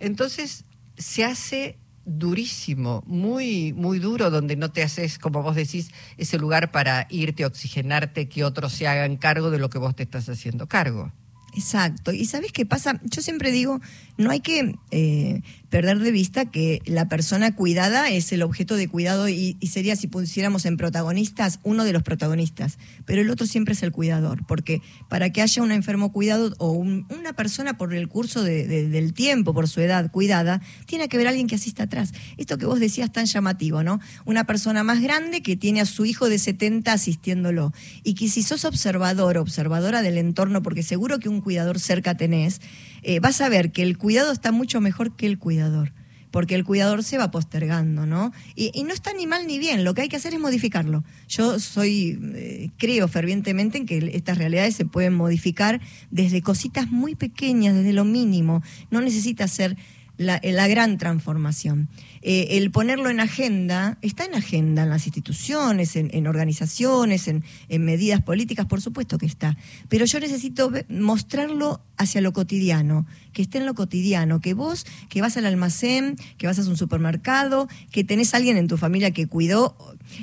Entonces 0.00 0.64
se 0.98 1.24
hace 1.24 1.78
durísimo, 2.04 3.02
muy, 3.06 3.72
muy 3.72 3.98
duro, 3.98 4.30
donde 4.30 4.56
no 4.56 4.70
te 4.70 4.82
haces, 4.82 5.18
como 5.18 5.42
vos 5.42 5.56
decís, 5.56 5.90
ese 6.16 6.38
lugar 6.38 6.70
para 6.70 7.06
irte, 7.10 7.44
oxigenarte, 7.44 8.28
que 8.28 8.44
otros 8.44 8.72
se 8.72 8.86
hagan 8.86 9.16
cargo 9.16 9.50
de 9.50 9.58
lo 9.58 9.70
que 9.70 9.78
vos 9.78 9.94
te 9.94 10.02
estás 10.02 10.28
haciendo 10.28 10.66
cargo. 10.66 11.12
Exacto. 11.54 12.12
¿Y 12.12 12.24
sabes 12.24 12.52
qué 12.52 12.66
pasa? 12.66 13.00
Yo 13.04 13.22
siempre 13.22 13.52
digo, 13.52 13.80
no 14.16 14.30
hay 14.30 14.40
que 14.40 14.76
eh, 14.90 15.42
perder 15.70 15.98
de 15.98 16.10
vista 16.10 16.46
que 16.46 16.82
la 16.84 17.08
persona 17.08 17.54
cuidada 17.54 18.08
es 18.10 18.32
el 18.32 18.42
objeto 18.42 18.76
de 18.76 18.88
cuidado 18.88 19.28
y, 19.28 19.56
sería, 19.68 19.96
si 19.96 20.06
pusiéramos 20.06 20.66
en 20.66 20.76
protagonistas, 20.76 21.60
uno 21.62 21.84
de 21.84 21.92
los 21.92 22.02
protagonistas, 22.02 22.78
pero 23.06 23.22
el 23.22 23.30
otro 23.30 23.46
siempre 23.46 23.74
es 23.74 23.82
el 23.82 23.92
cuidador, 23.92 24.46
porque 24.46 24.82
para 25.08 25.30
que 25.30 25.42
haya 25.42 25.62
un 25.62 25.72
enfermo 25.72 26.12
cuidado 26.12 26.54
o 26.58 26.70
una 26.70 27.32
persona 27.34 27.76
por 27.76 27.94
el 27.94 28.08
curso 28.08 28.42
del 28.42 29.14
tiempo, 29.14 29.54
por 29.54 29.68
su 29.68 29.80
edad 29.80 30.10
cuidada, 30.10 30.60
tiene 30.86 31.08
que 31.08 31.16
haber 31.16 31.28
alguien 31.28 31.46
que 31.46 31.56
asista 31.56 31.84
atrás. 31.84 32.12
Esto 32.36 32.58
que 32.58 32.66
vos 32.66 32.80
decías 32.80 33.12
tan 33.12 33.26
llamativo, 33.26 33.82
¿no? 33.82 34.00
Una 34.24 34.44
persona 34.44 34.84
más 34.84 35.00
grande 35.00 35.42
que 35.42 35.56
tiene 35.56 35.80
a 35.80 35.86
su 35.86 36.04
hijo 36.04 36.28
de 36.28 36.38
70 36.38 36.92
asistiéndolo 36.92 37.72
y 38.02 38.14
que 38.14 38.28
si 38.28 38.42
sos 38.42 38.64
observador, 38.64 39.38
observadora 39.38 40.02
del 40.02 40.18
entorno, 40.18 40.62
porque 40.62 40.82
seguro 40.82 41.18
que 41.18 41.28
un 41.28 41.40
cuidador 41.44 41.78
cerca 41.78 42.16
tenés, 42.16 42.60
eh, 43.02 43.20
vas 43.20 43.40
a 43.40 43.48
ver 43.48 43.70
que 43.70 43.82
el 43.82 43.96
cuidado 43.98 44.32
está 44.32 44.50
mucho 44.50 44.80
mejor 44.80 45.14
que 45.14 45.26
el 45.26 45.38
cuidador 45.38 45.92
porque 46.34 46.56
el 46.56 46.64
cuidador 46.64 47.04
se 47.04 47.16
va 47.16 47.30
postergando, 47.30 48.06
¿no? 48.06 48.32
Y, 48.56 48.82
no 48.82 48.92
está 48.92 49.12
ni 49.12 49.24
mal 49.24 49.46
ni 49.46 49.60
bien, 49.60 49.84
lo 49.84 49.94
que 49.94 50.02
hay 50.02 50.08
que 50.08 50.16
hacer 50.16 50.34
es 50.34 50.40
modificarlo. 50.40 51.04
Yo 51.28 51.60
soy, 51.60 52.18
eh, 52.34 52.70
creo 52.76 53.06
fervientemente 53.06 53.78
en 53.78 53.86
que 53.86 54.10
estas 54.14 54.38
realidades 54.38 54.74
se 54.74 54.84
pueden 54.84 55.14
modificar 55.14 55.80
desde 56.10 56.42
cositas 56.42 56.90
muy 56.90 57.14
pequeñas, 57.14 57.76
desde 57.76 57.92
lo 57.92 58.04
mínimo. 58.04 58.64
No 58.90 59.00
necesita 59.00 59.46
ser 59.46 59.76
la, 60.16 60.68
gran 60.68 60.98
transformación. 60.98 61.88
Eh, 62.22 62.58
el 62.58 62.70
ponerlo 62.70 63.10
en 63.10 63.20
agenda, 63.20 63.98
está 64.02 64.24
en 64.24 64.34
agenda 64.34 64.84
en 64.84 64.90
las 64.90 65.06
instituciones, 65.06 65.96
en, 65.96 66.26
organizaciones, 66.26 67.28
en, 67.28 67.42
medidas 67.84 68.22
políticas, 68.22 68.66
por 68.66 68.80
supuesto 68.80 69.18
que 69.18 69.26
está, 69.26 69.56
pero 69.88 70.04
yo 70.04 70.20
necesito 70.20 70.70
mostrarlo 70.88 71.82
hacia 71.96 72.20
lo 72.20 72.32
cotidiano, 72.32 73.06
que 73.32 73.42
esté 73.42 73.58
en 73.58 73.66
lo 73.66 73.74
cotidiano, 73.74 74.40
que 74.40 74.54
vos, 74.54 74.86
que 75.08 75.20
vas 75.20 75.36
al 75.36 75.46
almacén, 75.46 76.16
que 76.38 76.46
vas 76.46 76.58
a 76.58 76.68
un 76.68 76.76
supermercado, 76.76 77.68
que 77.90 78.04
tenés 78.04 78.34
alguien 78.34 78.56
en 78.56 78.68
tu 78.68 78.76
familia 78.76 79.10
que 79.10 79.26
cuidó. 79.26 79.76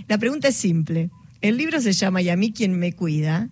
La 0.07 0.17
pregunta 0.17 0.47
es 0.47 0.55
simple. 0.55 1.09
El 1.41 1.57
libro 1.57 1.81
se 1.81 1.91
llama 1.91 2.21
¿Y 2.21 2.29
a 2.29 2.35
mí 2.35 2.53
quién 2.53 2.77
me 2.77 2.93
cuida? 2.93 3.49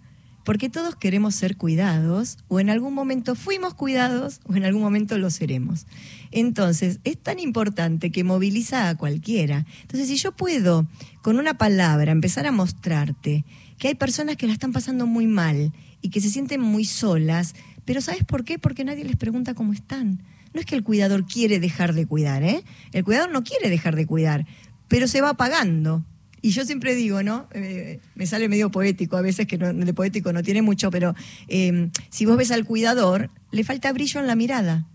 Porque 0.50 0.68
todos 0.68 0.96
queremos 0.96 1.36
ser 1.36 1.58
cuidados, 1.58 2.39
o 2.48 2.60
en 2.60 2.72
algún 2.72 2.96
momento 2.96 3.36
fuimos 3.36 3.75
cuidados, 3.75 4.39
o 4.46 4.56
en 4.56 4.65
algún 4.65 4.82
momento 4.82 5.20
lo 5.20 5.29
seremos. 5.29 5.86
Entonces, 6.32 7.00
es 7.03 7.20
tan 7.20 7.38
importante 7.38 8.12
que 8.12 8.24
moviliza 8.24 8.89
a 8.89 8.98
cualquiera. 8.98 9.68
Entonces, 9.84 10.08
si 10.08 10.15
yo 10.15 10.32
puedo, 10.32 10.88
con 11.22 11.38
una 11.38 11.60
palabra, 11.60 12.12
empezar 12.12 12.48
a 12.48 12.51
mostrarte 12.51 13.46
que 13.77 13.89
hay 13.89 13.94
personas 13.94 14.38
que 14.38 14.48
la 14.48 14.53
están 14.53 14.74
pasando 14.74 15.06
muy 15.06 15.27
mal 15.27 15.72
y 16.01 16.10
que 16.10 16.20
se 16.20 16.32
sienten 16.32 16.62
muy 16.62 16.84
solas, 16.84 17.53
pero 17.86 18.01
¿sabes 18.01 18.24
por 18.24 18.44
qué? 18.44 18.58
Porque 18.58 18.84
nadie 18.84 19.06
les 19.06 19.18
pregunta 19.18 19.53
cómo 19.53 19.72
están. 19.74 20.24
No 20.56 20.62
es 20.62 20.65
que 20.65 20.74
el 20.74 20.84
cuidador 20.84 21.27
quiere 21.27 21.60
dejar 21.60 21.94
de 21.94 22.08
cuidar, 22.08 22.41
¿eh? 22.41 22.63
El 22.91 23.03
cuidador 23.03 23.29
no 23.29 23.44
quiere 23.44 23.70
dejar 23.70 23.96
de 23.96 24.08
cuidar, 24.08 24.48
pero 24.88 25.08
se 25.08 25.22
va 25.22 25.36
pagando. 25.36 26.03
Y 26.41 26.51
yo 26.51 26.65
siempre 26.65 26.96
digo, 26.96 27.24
¿no? 27.24 27.48
Eh, 27.53 28.00
me 28.15 28.25
sale 28.27 28.50
medio 28.50 28.72
poético, 28.72 29.17
a 29.17 29.22
veces 29.22 29.48
que 29.48 29.58
no, 29.58 29.74
de 29.74 29.93
poético 29.93 30.34
no 30.34 30.43
tiene 30.43 30.62
mucho, 30.62 30.91
pero 30.91 31.15
eh, 31.48 31.89
si 32.10 32.25
vos 32.25 32.38
ves 32.38 32.51
al 32.51 32.65
cuidador, 32.65 33.29
le 33.51 33.63
falta 33.63 33.91
brillo 33.93 34.19
en 34.19 34.27
la 34.27 34.36
mirada. 34.36 34.88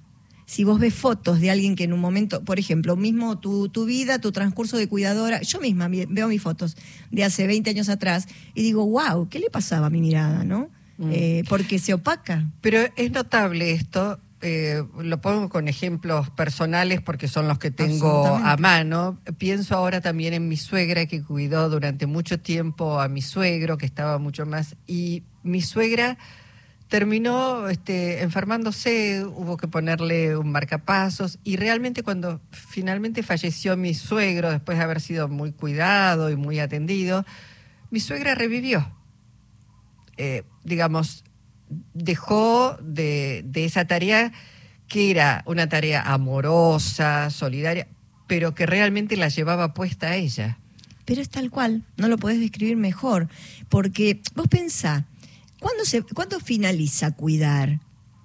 Si 0.46 0.62
vos 0.64 0.78
ves 0.78 0.94
fotos 0.94 1.40
de 1.40 1.50
alguien 1.50 1.74
que 1.74 1.84
en 1.84 1.92
un 1.94 2.00
momento, 2.00 2.44
por 2.44 2.58
ejemplo, 2.58 2.96
mismo 2.96 3.38
tu, 3.38 3.68
tu 3.70 3.86
vida, 3.86 4.18
tu 4.18 4.30
transcurso 4.30 4.76
de 4.76 4.88
cuidadora, 4.88 5.40
yo 5.40 5.58
misma 5.60 5.88
veo 5.88 6.28
mis 6.28 6.42
fotos 6.42 6.76
de 7.10 7.24
hace 7.24 7.46
20 7.46 7.70
años 7.70 7.88
atrás 7.88 8.26
y 8.54 8.62
digo, 8.62 8.86
wow, 8.86 9.28
¿qué 9.28 9.38
le 9.38 9.48
pasaba 9.48 9.86
a 9.86 9.90
mi 9.90 10.02
mirada, 10.02 10.44
no? 10.44 10.68
Mm. 10.98 11.10
Eh, 11.12 11.44
porque 11.48 11.78
se 11.78 11.94
opaca. 11.94 12.50
Pero 12.60 12.80
es 12.96 13.10
notable 13.10 13.72
esto, 13.72 14.20
eh, 14.46 14.84
lo 14.98 15.22
pongo 15.22 15.48
con 15.48 15.68
ejemplos 15.68 16.28
personales 16.28 17.00
porque 17.00 17.28
son 17.28 17.48
los 17.48 17.58
que 17.58 17.70
tengo 17.70 18.26
a 18.26 18.58
mano. 18.58 19.18
Pienso 19.38 19.74
ahora 19.74 20.02
también 20.02 20.34
en 20.34 20.48
mi 20.48 20.58
suegra 20.58 21.06
que 21.06 21.22
cuidó 21.22 21.70
durante 21.70 22.04
mucho 22.04 22.38
tiempo 22.38 23.00
a 23.00 23.08
mi 23.08 23.22
suegro, 23.22 23.78
que 23.78 23.86
estaba 23.86 24.18
mucho 24.18 24.44
más. 24.44 24.76
Y 24.86 25.22
mi 25.42 25.62
suegra 25.62 26.18
terminó 26.88 27.70
este, 27.70 28.20
enfermándose, 28.20 29.24
hubo 29.24 29.56
que 29.56 29.66
ponerle 29.66 30.36
un 30.36 30.52
marcapasos 30.52 31.38
y 31.42 31.56
realmente 31.56 32.02
cuando 32.02 32.42
finalmente 32.50 33.22
falleció 33.22 33.78
mi 33.78 33.94
suegro, 33.94 34.50
después 34.50 34.76
de 34.76 34.84
haber 34.84 35.00
sido 35.00 35.26
muy 35.26 35.52
cuidado 35.52 36.28
y 36.28 36.36
muy 36.36 36.58
atendido, 36.58 37.24
mi 37.90 37.98
suegra 37.98 38.34
revivió. 38.34 38.92
Eh, 40.18 40.42
digamos, 40.64 41.24
dejó 41.93 42.76
de, 42.81 43.43
de 43.47 43.64
esa 43.64 43.87
tarea 43.87 44.33
que 44.88 45.11
era 45.11 45.43
una 45.47 45.69
tarea 45.69 46.02
amorosa, 46.02 47.31
solidaria, 47.31 47.88
pero 48.26 48.54
que 48.54 48.66
realmente 48.66 49.16
la 49.16 49.28
llevaba 49.28 49.75
puesta 49.75 50.09
a 50.09 50.16
ella. 50.16 50.59
Pero 51.04 51.21
es 51.21 51.28
tal 51.28 51.50
cual, 51.50 51.85
no 51.97 52.09
lo 52.09 52.16
podés 52.16 52.40
describir 52.40 52.76
mejor, 52.76 53.28
porque 53.69 54.21
vos 54.35 54.49
pensá, 54.49 55.07
¿cuándo, 55.61 55.85
se, 55.85 56.02
¿cuándo 56.02 56.40
finaliza 56.40 57.12
cuidar? 57.12 57.81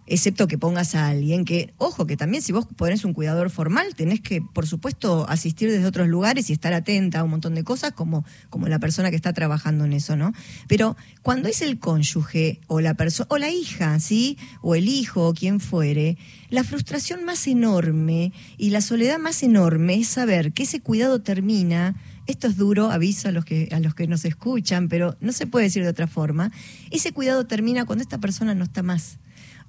Excepto 0.09 0.47
que 0.47 0.57
pongas 0.57 0.95
a 0.95 1.07
alguien 1.07 1.45
que, 1.45 1.73
ojo, 1.77 2.05
que 2.05 2.17
también 2.17 2.43
si 2.43 2.51
vos 2.51 2.65
pones 2.75 3.05
un 3.05 3.13
cuidador 3.13 3.49
formal, 3.49 3.95
tenés 3.95 4.19
que, 4.21 4.41
por 4.41 4.67
supuesto, 4.67 5.27
asistir 5.29 5.71
desde 5.71 5.85
otros 5.85 6.07
lugares 6.07 6.49
y 6.49 6.53
estar 6.53 6.73
atenta 6.73 7.19
a 7.19 7.23
un 7.23 7.29
montón 7.29 7.55
de 7.55 7.63
cosas 7.63 7.93
como, 7.93 8.25
como 8.49 8.67
la 8.67 8.79
persona 8.79 9.09
que 9.11 9.15
está 9.15 9.33
trabajando 9.33 9.85
en 9.85 9.93
eso, 9.93 10.15
¿no? 10.15 10.33
Pero 10.67 10.97
cuando 11.21 11.47
es 11.47 11.61
el 11.61 11.79
cónyuge 11.79 12.59
o 12.67 12.81
la 12.81 12.95
persona, 12.95 13.27
o 13.29 13.37
la 13.37 13.49
hija, 13.49 13.99
¿sí? 13.99 14.37
O 14.61 14.75
el 14.75 14.87
hijo 14.87 15.27
o 15.27 15.33
quien 15.33 15.59
fuere, 15.59 16.17
la 16.49 16.63
frustración 16.63 17.23
más 17.23 17.47
enorme 17.47 18.33
y 18.57 18.71
la 18.71 18.81
soledad 18.81 19.19
más 19.19 19.43
enorme 19.43 19.95
es 19.95 20.07
saber 20.07 20.53
que 20.53 20.63
ese 20.63 20.81
cuidado 20.81 21.21
termina 21.21 21.95
esto 22.29 22.45
es 22.45 22.57
duro, 22.57 22.91
aviso 22.91 23.27
a 23.27 23.31
los 23.31 23.43
que 23.43 23.69
a 23.71 23.79
los 23.79 23.95
que 23.95 24.05
nos 24.05 24.23
escuchan, 24.23 24.87
pero 24.87 25.17
no 25.19 25.31
se 25.31 25.47
puede 25.47 25.65
decir 25.65 25.81
de 25.81 25.89
otra 25.89 26.05
forma. 26.05 26.51
Ese 26.91 27.11
cuidado 27.11 27.47
termina 27.47 27.85
cuando 27.85 28.03
esta 28.03 28.19
persona 28.19 28.53
no 28.53 28.65
está 28.65 28.83
más 28.83 29.17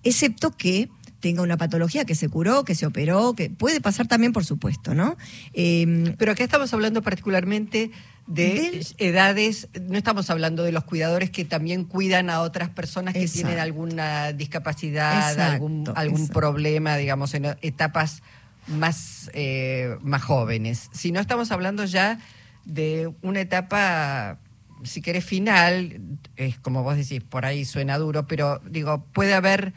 excepto 0.02 0.50
que 0.50 0.88
tenga 1.20 1.42
una 1.42 1.56
patología 1.56 2.04
que 2.04 2.14
se 2.14 2.28
curó, 2.28 2.64
que 2.64 2.74
se 2.74 2.86
operó, 2.86 3.34
que 3.34 3.50
puede 3.50 3.80
pasar 3.80 4.08
también, 4.08 4.32
por 4.32 4.44
supuesto, 4.44 4.94
¿no? 4.94 5.16
Em, 5.52 6.16
Pero 6.16 6.32
acá 6.32 6.42
estamos 6.42 6.72
hablando 6.72 7.02
particularmente 7.02 7.90
de, 8.26 8.86
edades, 8.98 9.68
no 9.82 9.98
estamos 9.98 10.30
hablando 10.30 10.62
de 10.62 10.72
los 10.72 10.84
cuidadores 10.84 11.30
que 11.30 11.44
también 11.44 11.84
cuidan 11.84 12.30
a 12.30 12.40
otras 12.40 12.70
personas 12.70 13.14
que 13.14 13.28
tienen 13.28 13.58
alguna 13.58 14.32
discapacidad, 14.32 15.38
algún, 15.40 15.84
algún 15.94 16.28
problema, 16.28 16.96
digamos, 16.96 17.34
en 17.34 17.56
etapas 17.60 18.22
más, 18.66 19.30
eh, 19.34 19.96
más 20.00 20.22
jóvenes, 20.22 20.88
sino 20.92 21.20
estamos 21.20 21.50
hablando 21.50 21.84
ya 21.84 22.18
de 22.64 23.12
una 23.22 23.40
etapa 23.40 24.38
si 24.84 25.02
querés 25.02 25.24
final, 25.24 26.00
es 26.36 26.58
como 26.58 26.82
vos 26.82 26.96
decís, 26.96 27.22
por 27.22 27.44
ahí 27.44 27.66
suena 27.66 27.98
duro, 27.98 28.26
pero 28.26 28.60
digo, 28.64 29.04
puede 29.12 29.34
haber 29.34 29.74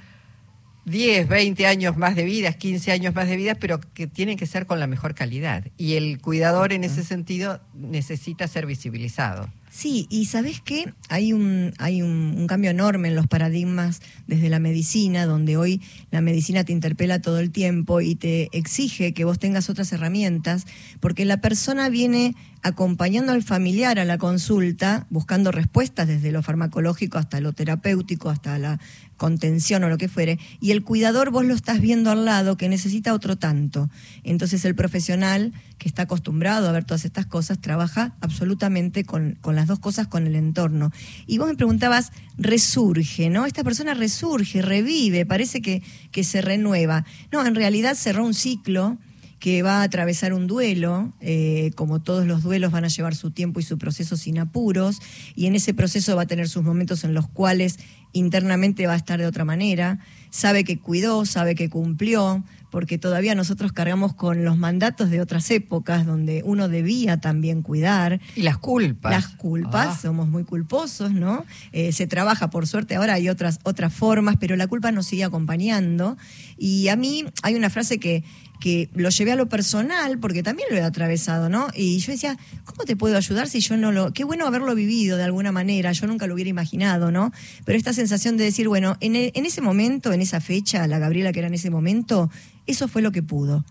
10, 0.86 1.28
20 1.28 1.66
años 1.66 1.98
más 1.98 2.16
de 2.16 2.26
vida, 2.26 2.52
15 2.54 2.92
años 2.92 3.16
más 3.16 3.28
de 3.28 3.38
vida, 3.38 3.56
pero 3.56 3.80
que 3.94 4.08
tienen 4.08 4.38
que 4.38 4.46
ser 4.46 4.66
con 4.66 4.80
la 4.80 4.88
mejor 4.88 5.16
calidad. 5.16 5.66
Y 5.78 5.94
el 5.94 6.20
cuidador 6.20 6.74
en 6.74 6.84
ese 6.84 7.04
sentido 7.04 7.62
necesita 7.74 8.48
ser 8.48 8.66
visibilizado. 8.66 9.50
Sí, 9.74 10.06
y 10.12 10.26
sabes 10.26 10.62
qué, 10.62 10.94
hay 11.10 11.34
un 11.34 11.74
hay 11.80 12.04
un, 12.04 12.46
cambio 12.46 12.70
enorme 12.70 13.08
en 13.08 13.16
los 13.16 13.26
paradigmas 13.26 14.02
desde 14.28 14.50
la 14.50 14.60
medicina, 14.60 15.26
donde 15.26 15.58
hoy 15.58 15.82
la 16.12 16.22
medicina 16.22 16.64
te 16.64 16.74
interpela 16.74 17.24
todo 17.24 17.40
el 17.40 17.50
tiempo 17.50 18.00
y 18.00 18.14
te 18.14 18.50
exige 18.56 19.16
que 19.16 19.26
vos 19.26 19.40
tengas 19.40 19.72
otras 19.72 19.92
herramientas, 19.92 20.68
porque 21.00 21.26
la 21.26 21.38
persona 21.38 21.90
viene 21.90 22.36
acompañando 22.64 23.34
al 23.34 23.44
familiar 23.44 24.00
a 24.00 24.06
la 24.06 24.18
consulta, 24.18 25.06
buscando 25.10 25.52
respuestas 25.52 26.08
desde 26.08 26.32
lo 26.32 26.42
farmacológico 26.42 27.18
hasta 27.18 27.42
lo 27.42 27.52
terapéutico, 27.52 28.30
hasta 28.30 28.58
la 28.58 28.80
contención 29.18 29.84
o 29.84 29.90
lo 29.90 29.98
que 29.98 30.08
fuere, 30.08 30.40
y 30.60 30.72
el 30.72 30.84
cuidador 30.84 31.30
vos 31.30 31.46
lo 31.46 31.54
estás 31.54 31.82
viendo 31.82 32.10
al 32.10 32.26
lado 32.26 32.58
que 32.58 32.70
necesita 32.70 33.14
otro 33.14 33.38
tanto. 33.38 33.90
Entonces 34.24 34.66
el 34.66 34.76
profesional 34.76 35.54
que 35.78 35.90
está 35.90 36.04
acostumbrado 36.04 36.68
a 36.68 36.72
ver 36.72 36.86
todas 36.86 37.06
estas 37.06 37.26
cosas 37.26 37.60
trabaja 37.60 38.16
absolutamente 38.22 39.04
con, 39.04 39.38
con 39.42 39.56
las 39.56 39.68
dos 39.68 39.80
cosas 39.80 40.08
con 40.08 40.26
el 40.26 40.36
entorno. 40.36 40.92
Y 41.28 41.38
vos 41.38 41.48
me 41.48 41.56
preguntabas, 41.56 42.12
resurge, 42.38 43.30
¿no? 43.30 43.46
Esta 43.46 43.64
persona 43.64 43.94
resurge, 43.94 44.62
revive, 44.62 45.26
parece 45.26 45.62
que, 45.62 45.84
que 46.12 46.24
se 46.24 46.42
renueva. 46.42 47.06
No, 47.32 47.46
en 47.46 47.56
realidad 47.56 47.96
cerró 47.96 48.26
un 48.26 48.34
ciclo 48.34 48.98
que 49.44 49.62
va 49.62 49.82
a 49.82 49.84
atravesar 49.84 50.32
un 50.32 50.48
duelo, 50.48 51.12
eh, 51.20 51.72
como 51.76 52.02
todos 52.02 52.26
los 52.26 52.44
duelos 52.44 52.72
van 52.72 52.86
a 52.86 52.88
llevar 52.88 53.14
su 53.14 53.32
tiempo 53.32 53.60
y 53.60 53.64
su 53.64 53.78
proceso 53.78 54.16
sin 54.16 54.40
apuros, 54.40 55.02
y 55.36 55.48
en 55.48 55.56
ese 55.56 55.74
proceso 55.74 56.16
va 56.16 56.22
a 56.22 56.28
tener 56.28 56.48
sus 56.48 56.64
momentos 56.64 57.04
en 57.04 57.14
los 57.14 57.28
cuales 57.28 57.78
internamente 58.14 58.88
va 58.88 58.94
a 58.94 58.96
estar 58.96 59.20
de 59.20 59.26
otra 59.26 59.44
manera, 59.44 60.00
sabe 60.30 60.64
que 60.64 60.80
cuidó, 60.80 61.26
sabe 61.26 61.56
que 61.56 61.70
cumplió, 61.70 62.42
porque 62.72 62.98
todavía 62.98 63.36
nosotros 63.36 63.74
cargamos 63.74 64.14
con 64.14 64.46
los 64.46 64.58
mandatos 64.58 65.10
de 65.10 65.20
otras 65.20 65.52
épocas 65.52 66.06
donde 66.06 66.42
uno 66.46 66.70
debía 66.70 67.20
también 67.20 67.62
cuidar. 67.62 68.22
Y 68.36 68.44
las 68.44 68.58
culpas. 68.58 69.12
Las 69.12 69.28
culpas, 69.28 69.88
ah. 69.90 70.00
somos 70.02 70.30
muy 70.30 70.44
culposos, 70.44 71.12
¿no? 71.12 71.46
Eh, 71.72 71.92
se 71.92 72.08
trabaja, 72.08 72.50
por 72.50 72.66
suerte, 72.66 72.96
ahora 72.96 73.16
hay 73.16 73.30
otras, 73.30 73.60
otras 73.64 73.94
formas, 73.94 74.38
pero 74.40 74.56
la 74.56 74.68
culpa 74.68 74.92
nos 74.92 75.06
sigue 75.06 75.24
acompañando. 75.24 76.18
Y 76.58 76.88
a 76.88 76.96
mí 76.96 77.26
hay 77.44 77.56
una 77.56 77.70
frase 77.70 78.00
que, 78.00 78.24
que 78.60 78.90
lo 78.94 79.10
llevé 79.10 79.32
a 79.34 79.36
lo 79.36 79.50
personal, 79.50 80.20
porque 80.20 80.44
también 80.44 80.70
lo 80.72 80.78
he 80.78 80.82
atravesado, 80.82 81.50
¿no? 81.50 81.68
Y 81.76 82.00
yo 82.00 82.12
decía, 82.12 82.38
¿cómo 82.66 82.86
te 82.86 82.96
puedo 82.96 83.18
ayudar 83.18 83.50
si 83.50 83.60
yo 83.60 83.76
no 83.78 83.92
lo... 83.92 84.14
Qué 84.14 84.24
bueno 84.24 84.48
haberlo 84.48 84.74
vivido 84.74 85.18
de 85.18 85.24
alguna 85.24 85.52
manera, 85.52 85.92
yo 85.92 86.08
nunca 86.08 86.28
lo 86.28 86.34
hubiera 86.34 86.50
imaginado, 86.50 87.12
¿no? 87.12 87.32
Pero 87.66 87.78
esta 87.78 87.94
sensación 87.94 88.38
de 88.38 88.46
decir, 88.46 88.68
bueno, 88.68 88.96
en, 89.02 89.16
e, 89.16 89.32
ese 89.36 89.62
momento, 89.62 90.14
en 90.14 90.22
esa 90.22 90.40
fecha, 90.40 90.88
la 90.88 91.00
Gabriela 91.00 91.34
que 91.34 91.40
era 91.40 91.48
en 91.48 91.54
ese 91.56 91.70
momento, 91.70 92.30
eso 92.66 92.88
fue 92.88 93.02
lo 93.02 93.12
que 93.12 93.22
pudo. 93.22 93.66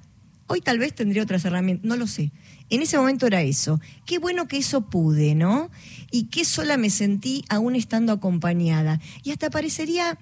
Hoy 0.46 0.60
tal 0.60 0.78
vez 0.78 0.94
tendría 0.94 1.22
otras 1.22 1.44
herramientas, 1.44 1.86
no 1.86 1.96
lo 1.96 2.06
sé. 2.06 2.30
En 2.68 2.82
ese 2.82 2.98
momento 2.98 3.26
era 3.26 3.42
eso. 3.42 3.80
Qué 4.04 4.18
bueno 4.18 4.48
que 4.48 4.58
eso 4.58 4.82
pude, 4.82 5.34
¿no? 5.34 5.70
Y 6.10 6.24
qué 6.24 6.44
sola 6.44 6.76
me 6.76 6.90
sentí 6.90 7.44
aún 7.48 7.76
estando 7.76 8.12
acompañada. 8.12 9.00
Y 9.22 9.30
hasta 9.30 9.50
parecería 9.50 10.18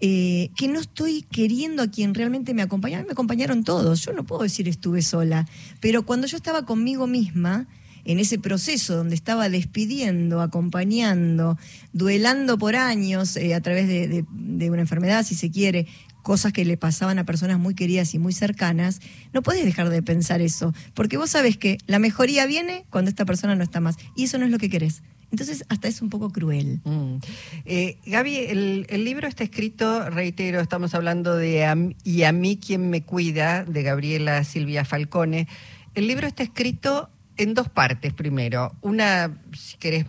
eh, 0.00 0.50
que 0.56 0.68
no 0.68 0.80
estoy 0.80 1.22
queriendo 1.22 1.82
a 1.82 1.88
quien 1.88 2.14
realmente 2.14 2.54
me 2.54 2.62
acompañó. 2.62 2.96
A 2.96 3.00
mí 3.00 3.06
me 3.06 3.12
acompañaron 3.12 3.64
todos, 3.64 4.00
yo 4.04 4.12
no 4.12 4.24
puedo 4.24 4.42
decir 4.42 4.68
estuve 4.68 5.02
sola, 5.02 5.46
pero 5.80 6.04
cuando 6.04 6.26
yo 6.26 6.36
estaba 6.36 6.64
conmigo 6.66 7.06
misma, 7.06 7.66
en 8.04 8.18
ese 8.18 8.38
proceso 8.38 8.96
donde 8.96 9.14
estaba 9.14 9.48
despidiendo, 9.48 10.40
acompañando, 10.40 11.58
duelando 11.92 12.58
por 12.58 12.76
años 12.76 13.36
eh, 13.36 13.54
a 13.54 13.60
través 13.60 13.88
de, 13.88 14.24
una 14.70 14.82
enfermedad, 14.82 15.24
si 15.24 15.34
se 15.34 15.50
quiere, 15.50 15.86
cosas 16.22 16.52
que 16.52 16.64
le 16.64 16.76
pasaban 16.76 17.18
a 17.18 17.24
personas 17.24 17.58
muy 17.58 17.74
queridas 17.74 18.14
y 18.14 18.18
muy 18.18 18.32
cercanas, 18.32 19.00
no 19.32 19.42
puedes 19.42 19.64
dejar 19.64 19.90
de 19.90 20.02
pensar 20.02 20.40
eso, 20.40 20.74
porque 20.94 21.16
vos 21.16 21.30
sabes 21.30 21.56
que 21.56 21.78
la 21.86 21.98
mejoría 21.98 22.46
viene 22.46 22.84
cuando 22.90 23.10
esta 23.10 23.24
persona 23.24 23.54
no 23.54 23.64
está 23.64 23.80
más, 23.80 23.96
y 24.16 24.24
eso 24.24 24.38
no 24.38 24.46
es 24.46 24.50
lo 24.50 24.58
que 24.58 24.70
querés. 24.70 25.02
Entonces, 25.34 25.64
hasta 25.68 25.88
es 25.88 26.00
un 26.00 26.10
poco 26.10 26.30
cruel. 26.30 26.80
Mm. 26.84 27.16
Eh, 27.64 27.98
Gaby, 28.06 28.36
el, 28.36 29.04
libro 29.04 29.26
está 29.26 29.42
escrito, 29.42 30.08
reitero, 30.08 30.60
estamos 30.60 30.94
hablando 30.94 31.34
de 31.34 31.92
Y 32.04 32.22
a 32.22 32.30
mí 32.30 32.56
quien 32.56 32.88
me 32.88 33.02
cuida, 33.02 33.64
de 33.64 33.82
Gabriela 33.82 34.44
Silvia 34.44 34.84
Falcone. 34.84 35.48
El 35.96 36.06
libro 36.06 36.28
está 36.28 36.44
escrito 36.44 37.10
en 37.36 37.54
dos 37.54 37.68
partes, 37.68 38.12
primero. 38.12 38.76
Una, 38.80 39.36
si 39.58 39.76
querés, 39.76 40.06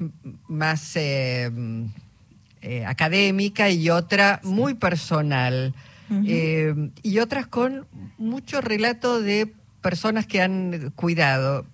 más 0.47 0.95
eh, 0.95 1.49
eh, 2.61 2.85
académica 2.85 3.71
y 3.71 3.89
otra 3.89 4.41
muy 4.43 4.75
personal. 4.75 5.73
y 7.01 7.17
otras 7.17 7.47
con 7.47 7.87
mucho 8.19 8.61
relato 8.61 9.23
de 9.23 9.51
personas 9.81 10.27
que 10.27 10.43
han 10.43 10.91
cuidado. 10.95 11.65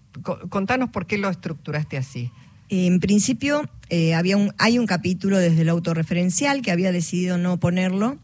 Contanos 0.48 0.90
por 0.90 1.06
qué 1.06 1.18
lo 1.18 1.28
estructuraste 1.28 1.98
así. 1.98 2.32
En 2.74 3.02
principio, 3.02 3.70
eh, 3.90 4.14
había 4.14 4.38
un, 4.38 4.54
hay 4.58 4.80
un 4.80 4.88
capítulo 4.88 5.38
desde 5.38 5.64
el 5.64 5.70
autorreferencial 5.70 6.62
que 6.62 6.72
había 6.72 6.94
decidido 6.94 7.38
no 7.38 7.60
ponerlo, 7.60 8.18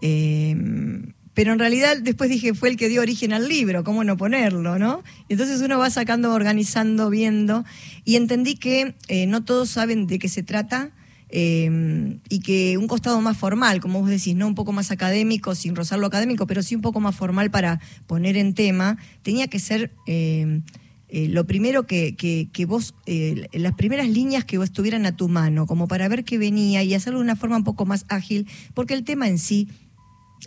em, 0.00 1.14
pero 1.34 1.52
en 1.52 1.58
realidad 1.58 1.96
después 2.00 2.30
dije, 2.30 2.54
fue 2.54 2.68
el 2.68 2.76
que 2.76 2.88
dio 2.88 3.00
origen 3.00 3.32
al 3.32 3.48
libro, 3.48 3.82
¿cómo 3.82 4.04
no 4.04 4.16
ponerlo? 4.16 4.78
¿no? 4.78 5.02
Entonces 5.28 5.60
uno 5.62 5.80
va 5.80 5.90
sacando, 5.90 6.32
organizando, 6.32 7.10
viendo, 7.10 7.64
y 8.04 8.14
entendí 8.14 8.54
que 8.54 8.94
eh, 9.08 9.26
no 9.26 9.44
todos 9.44 9.68
saben 9.68 10.06
de 10.06 10.20
qué 10.20 10.28
se 10.28 10.44
trata. 10.44 10.92
Em, 11.30 12.20
y 12.30 12.40
que 12.40 12.78
un 12.78 12.86
costado 12.86 13.20
más 13.20 13.36
formal, 13.36 13.80
como 13.80 14.00
vos 14.00 14.08
decís, 14.08 14.34
no 14.34 14.46
un 14.46 14.54
poco 14.54 14.72
más 14.72 14.90
académico, 14.90 15.54
sin 15.54 15.76
rozar 15.76 15.98
lo 15.98 16.06
académico, 16.06 16.46
pero 16.46 16.62
sí 16.62 16.74
un 16.74 16.80
poco 16.80 17.00
más 17.00 17.14
formal 17.16 17.50
para 17.50 17.80
poner 18.06 18.38
en 18.38 18.54
tema, 18.54 18.96
tenía 19.22 19.46
que 19.48 19.58
ser 19.58 19.92
em, 20.06 20.62
eh, 21.08 21.28
lo 21.28 21.46
primero 21.46 21.86
que, 21.86 22.14
que, 22.16 22.66
vos, 22.66 22.94
eh, 23.06 23.48
las 23.52 23.74
primeras 23.74 24.08
líneas 24.08 24.44
que 24.44 24.56
estuvieran 24.56 25.06
a 25.06 25.16
tu 25.16 25.28
mano, 25.28 25.66
como 25.66 25.88
para 25.88 26.08
ver 26.08 26.24
qué 26.24 26.36
venía 26.36 26.82
y 26.82 26.94
hacerlo 26.94 27.20
de 27.20 27.24
una 27.24 27.36
forma 27.36 27.56
un 27.56 27.64
poco 27.64 27.86
más 27.86 28.04
ágil, 28.08 28.46
porque 28.74 28.94
el 28.94 29.04
tema 29.04 29.28
en 29.28 29.38
sí 29.38 29.68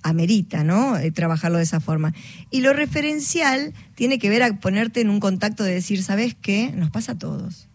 amerita, 0.03 0.63
¿no? 0.63 0.97
Eh, 0.97 1.11
trabajarlo 1.11 1.57
de 1.57 1.63
esa 1.63 1.79
forma. 1.79 2.13
Y 2.49 2.61
lo 2.61 2.73
referencial 2.73 3.73
tiene 3.95 4.19
que 4.19 4.29
ver 4.29 4.43
a 4.43 4.59
ponerte 4.59 5.01
en 5.01 5.09
un 5.09 5.19
contacto 5.19 5.63
de 5.63 5.73
decir, 5.73 6.03
¿sabes 6.03 6.35
qué? 6.39 6.71
Nos 6.75 6.91
pasa 6.91 7.13
a 7.13 7.17
todos. 7.17 7.67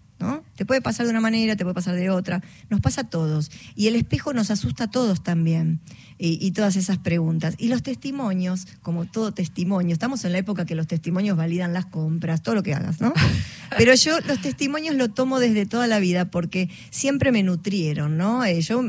Te 0.56 0.66
puede 0.66 0.80
pasar 0.80 1.06
de 1.06 1.10
una 1.10 1.20
manera, 1.20 1.56
te 1.56 1.64
puede 1.64 1.75
pasar 1.75 1.94
de 1.94 2.10
otra. 2.10 2.42
Nos 2.68 2.80
pasa 2.80 3.02
a 3.02 3.10
todos. 3.10 3.50
Y 3.75 3.86
el 3.86 3.94
espejo 3.94 4.32
nos 4.32 4.50
asusta 4.50 4.84
a 4.84 4.90
todos 4.90 5.22
también. 5.22 5.80
Y, 6.18 6.50
todas 6.52 6.76
esas 6.76 6.96
preguntas. 6.96 7.54
Y 7.58 7.68
los 7.68 7.82
testimonios, 7.82 8.66
como 8.80 9.04
todo 9.04 9.32
testimonio, 9.32 9.92
estamos 9.92 10.25
en 10.25 10.32
la 10.32 10.38
época 10.38 10.64
que 10.64 10.75
los 10.75 10.86
testimonios 10.86 11.36
validan 11.36 11.75
las 11.75 11.84
compras, 11.84 12.42
todo 12.42 12.54
lo 12.54 12.62
que 12.62 12.72
hagas, 12.72 13.02
¿no? 13.02 13.12
Pero 13.76 13.94
yo 13.94 14.18
los 14.20 14.40
testimonios 14.40 14.94
lo 14.94 15.08
tomo 15.10 15.38
desde 15.40 15.66
toda 15.66 15.86
la 15.86 15.98
vida 15.98 16.30
porque 16.30 16.70
siempre 16.88 17.32
me 17.32 17.42
nutrieron, 17.42 18.16
¿no? 18.16 18.44
Eh, 18.44 18.62
yo, 18.62 18.82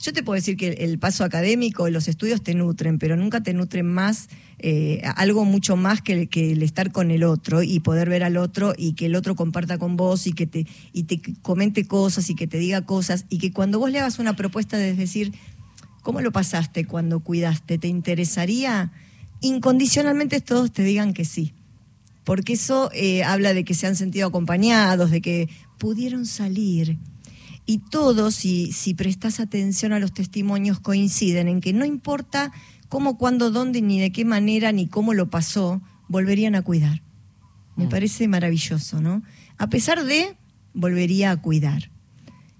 yo 0.00 0.14
te 0.14 0.22
puedo 0.22 0.36
decir 0.36 0.56
que 0.56 0.68
el 0.68 0.98
paso 0.98 1.24
académico 1.24 1.86
y 1.86 1.90
los 1.90 2.08
estudios 2.08 2.42
te 2.42 2.54
nutren, 2.54 2.98
pero 2.98 3.16
nunca 3.16 3.42
te 3.42 3.52
nutren 3.52 3.86
más 3.86 4.28
eh, 4.58 5.02
algo 5.16 5.44
mucho 5.44 5.76
más 5.76 6.00
que, 6.00 6.28
el 6.32 6.62
estar 6.62 6.90
con 6.90 7.10
el 7.10 7.22
otro 7.22 7.62
y 7.62 7.80
poder 7.80 8.08
ver 8.08 8.24
al 8.24 8.38
otro 8.38 8.72
y 8.76 8.94
que 8.94 9.06
el 9.06 9.14
otro 9.14 9.36
comparta 9.36 9.76
con 9.76 9.98
vos 9.98 10.26
y 10.26 10.32
que 10.32 10.46
te, 10.46 10.66
y 10.94 11.02
te 11.02 11.20
comente 11.42 11.86
cosas 11.86 12.30
y 12.30 12.34
que 12.34 12.46
te 12.46 12.58
diga 12.58 12.86
cosas 12.86 13.26
y 13.28 13.38
que 13.38 13.52
cuando 13.52 13.78
vos 13.78 13.90
le 13.90 13.98
hagas 13.98 14.18
una 14.18 14.36
propuesta 14.36 14.78
de 14.78 14.94
decir, 14.94 15.34
¿cómo 16.02 16.22
lo 16.22 16.32
pasaste 16.32 16.86
cuando 16.86 17.20
cuidaste? 17.20 17.76
¿Te 17.76 17.88
interesaría? 17.88 18.92
Incondicionalmente 19.42 20.40
todos 20.40 20.72
te 20.72 20.82
digan 20.82 21.12
que 21.12 21.26
sí. 21.26 21.52
Porque 22.24 22.54
eso 22.54 22.90
eh, 22.94 23.22
habla 23.22 23.52
de 23.52 23.64
que 23.64 23.74
se 23.74 23.86
han 23.86 23.96
sentido 23.96 24.28
acompañados, 24.28 25.10
de 25.10 25.20
que 25.20 25.48
pudieron 25.78 26.24
salir. 26.24 26.98
Y 27.70 27.78
todos, 27.78 28.34
si, 28.34 28.72
si 28.72 28.94
prestas 28.94 29.38
atención 29.38 29.92
a 29.92 30.00
los 30.00 30.12
testimonios, 30.12 30.80
coinciden 30.80 31.46
en 31.46 31.60
que 31.60 31.72
no 31.72 31.84
importa 31.84 32.50
cómo, 32.88 33.16
cuándo, 33.16 33.52
dónde, 33.52 33.80
ni 33.80 34.00
de 34.00 34.10
qué 34.10 34.24
manera, 34.24 34.72
ni 34.72 34.88
cómo 34.88 35.14
lo 35.14 35.30
pasó, 35.30 35.80
volverían 36.08 36.56
a 36.56 36.62
cuidar. 36.62 37.00
Me 37.76 37.86
mm. 37.86 37.88
parece 37.88 38.26
maravilloso, 38.26 39.00
¿no? 39.00 39.22
A 39.56 39.68
pesar 39.68 40.02
de, 40.02 40.36
volvería 40.74 41.30
a 41.30 41.36
cuidar. 41.36 41.92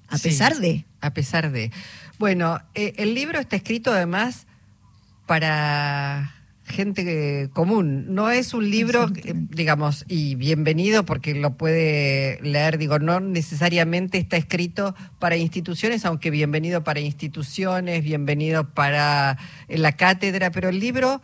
A 0.07 0.17
pesar 0.17 0.61
de. 0.61 0.85
A 1.00 1.12
pesar 1.12 1.50
de. 1.50 1.73
Bueno, 2.21 2.61
eh, 2.76 2.93
el 2.97 3.12
libro 3.12 3.40
está 3.40 3.57
escrito 3.57 3.90
además 3.90 4.47
para 5.26 6.37
gente 6.71 7.50
común. 7.53 8.15
No 8.15 8.31
es 8.31 8.55
un 8.55 8.71
libro, 8.71 9.09
eh, 9.17 9.35
digamos, 9.35 10.05
y 10.09 10.35
bienvenido 10.35 11.05
porque 11.05 11.35
lo 11.35 11.57
puede 11.57 12.41
leer, 12.43 12.79
digo, 12.79 12.99
no 12.99 13.21
necesariamente 13.21 14.19
está 14.19 14.37
escrito 14.37 14.95
para 15.19 15.37
instituciones, 15.37 16.05
aunque 16.05 16.31
bienvenido 16.31 16.85
para 16.85 17.00
instituciones, 17.00 18.03
bienvenido 18.03 18.69
para 18.69 19.39
la 19.69 19.93
cátedra, 19.93 20.50
pero 20.50 20.69
el 20.69 20.81
libro 20.81 21.21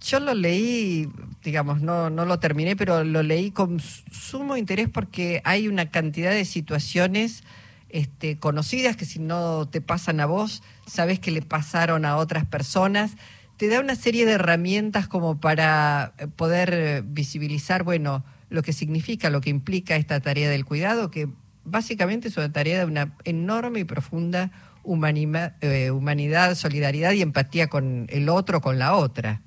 yo 0.00 0.20
lo 0.20 0.34
leí, 0.34 1.08
digamos, 1.42 1.80
no, 1.82 2.10
no 2.10 2.24
lo 2.24 2.38
terminé, 2.38 2.74
pero 2.76 3.04
lo 3.04 3.22
leí 3.22 3.50
con 3.50 3.80
sumo 3.80 4.56
interés 4.56 4.88
porque 4.88 5.42
hay 5.44 5.68
una 5.68 5.90
cantidad 5.90 6.30
de 6.30 6.44
situaciones 6.44 7.44
este, 7.90 8.38
conocidas 8.38 8.96
que 8.96 9.04
si 9.04 9.18
no 9.18 9.68
te 9.68 9.80
pasan 9.80 10.20
a 10.20 10.26
vos, 10.26 10.62
sabes 10.86 11.18
que 11.18 11.30
le 11.30 11.42
pasaron 11.42 12.04
a 12.04 12.16
otras 12.16 12.46
personas 12.46 13.16
te 13.60 13.68
da 13.68 13.78
una 13.78 13.94
serie 13.94 14.24
de 14.24 14.32
herramientas 14.32 15.06
como 15.06 15.38
para 15.38 16.14
eh, 16.16 16.28
poder 16.28 16.72
eh, 16.72 17.02
visibilizar, 17.04 17.82
bueno, 17.84 18.24
lo 18.48 18.62
que 18.62 18.72
significa, 18.72 19.28
lo 19.28 19.42
que 19.42 19.50
implica 19.50 19.96
esta 19.96 20.18
tarea 20.20 20.48
del 20.48 20.64
cuidado, 20.64 21.10
que 21.10 21.28
básicamente 21.64 22.28
es 22.28 22.38
una 22.38 22.50
tarea 22.50 22.78
de 22.78 22.86
una 22.86 23.14
enorme 23.24 23.80
y 23.80 23.84
profunda 23.84 24.50
eh, 24.82 25.90
humanidad, 25.90 26.54
solidaridad 26.54 27.12
y 27.12 27.20
empatía 27.20 27.66
con 27.66 28.06
el 28.08 28.30
otro, 28.30 28.62
con 28.62 28.78
la 28.78 28.94
otra. 28.94 29.42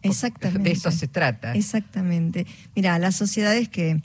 Exactamente. 0.00 0.70
De 0.70 0.74
eso 0.74 0.90
se 0.90 1.06
trata. 1.06 1.52
Exactamente. 1.52 2.46
Mira, 2.74 2.98
las 2.98 3.14
sociedades 3.14 3.68
que, 3.68 4.00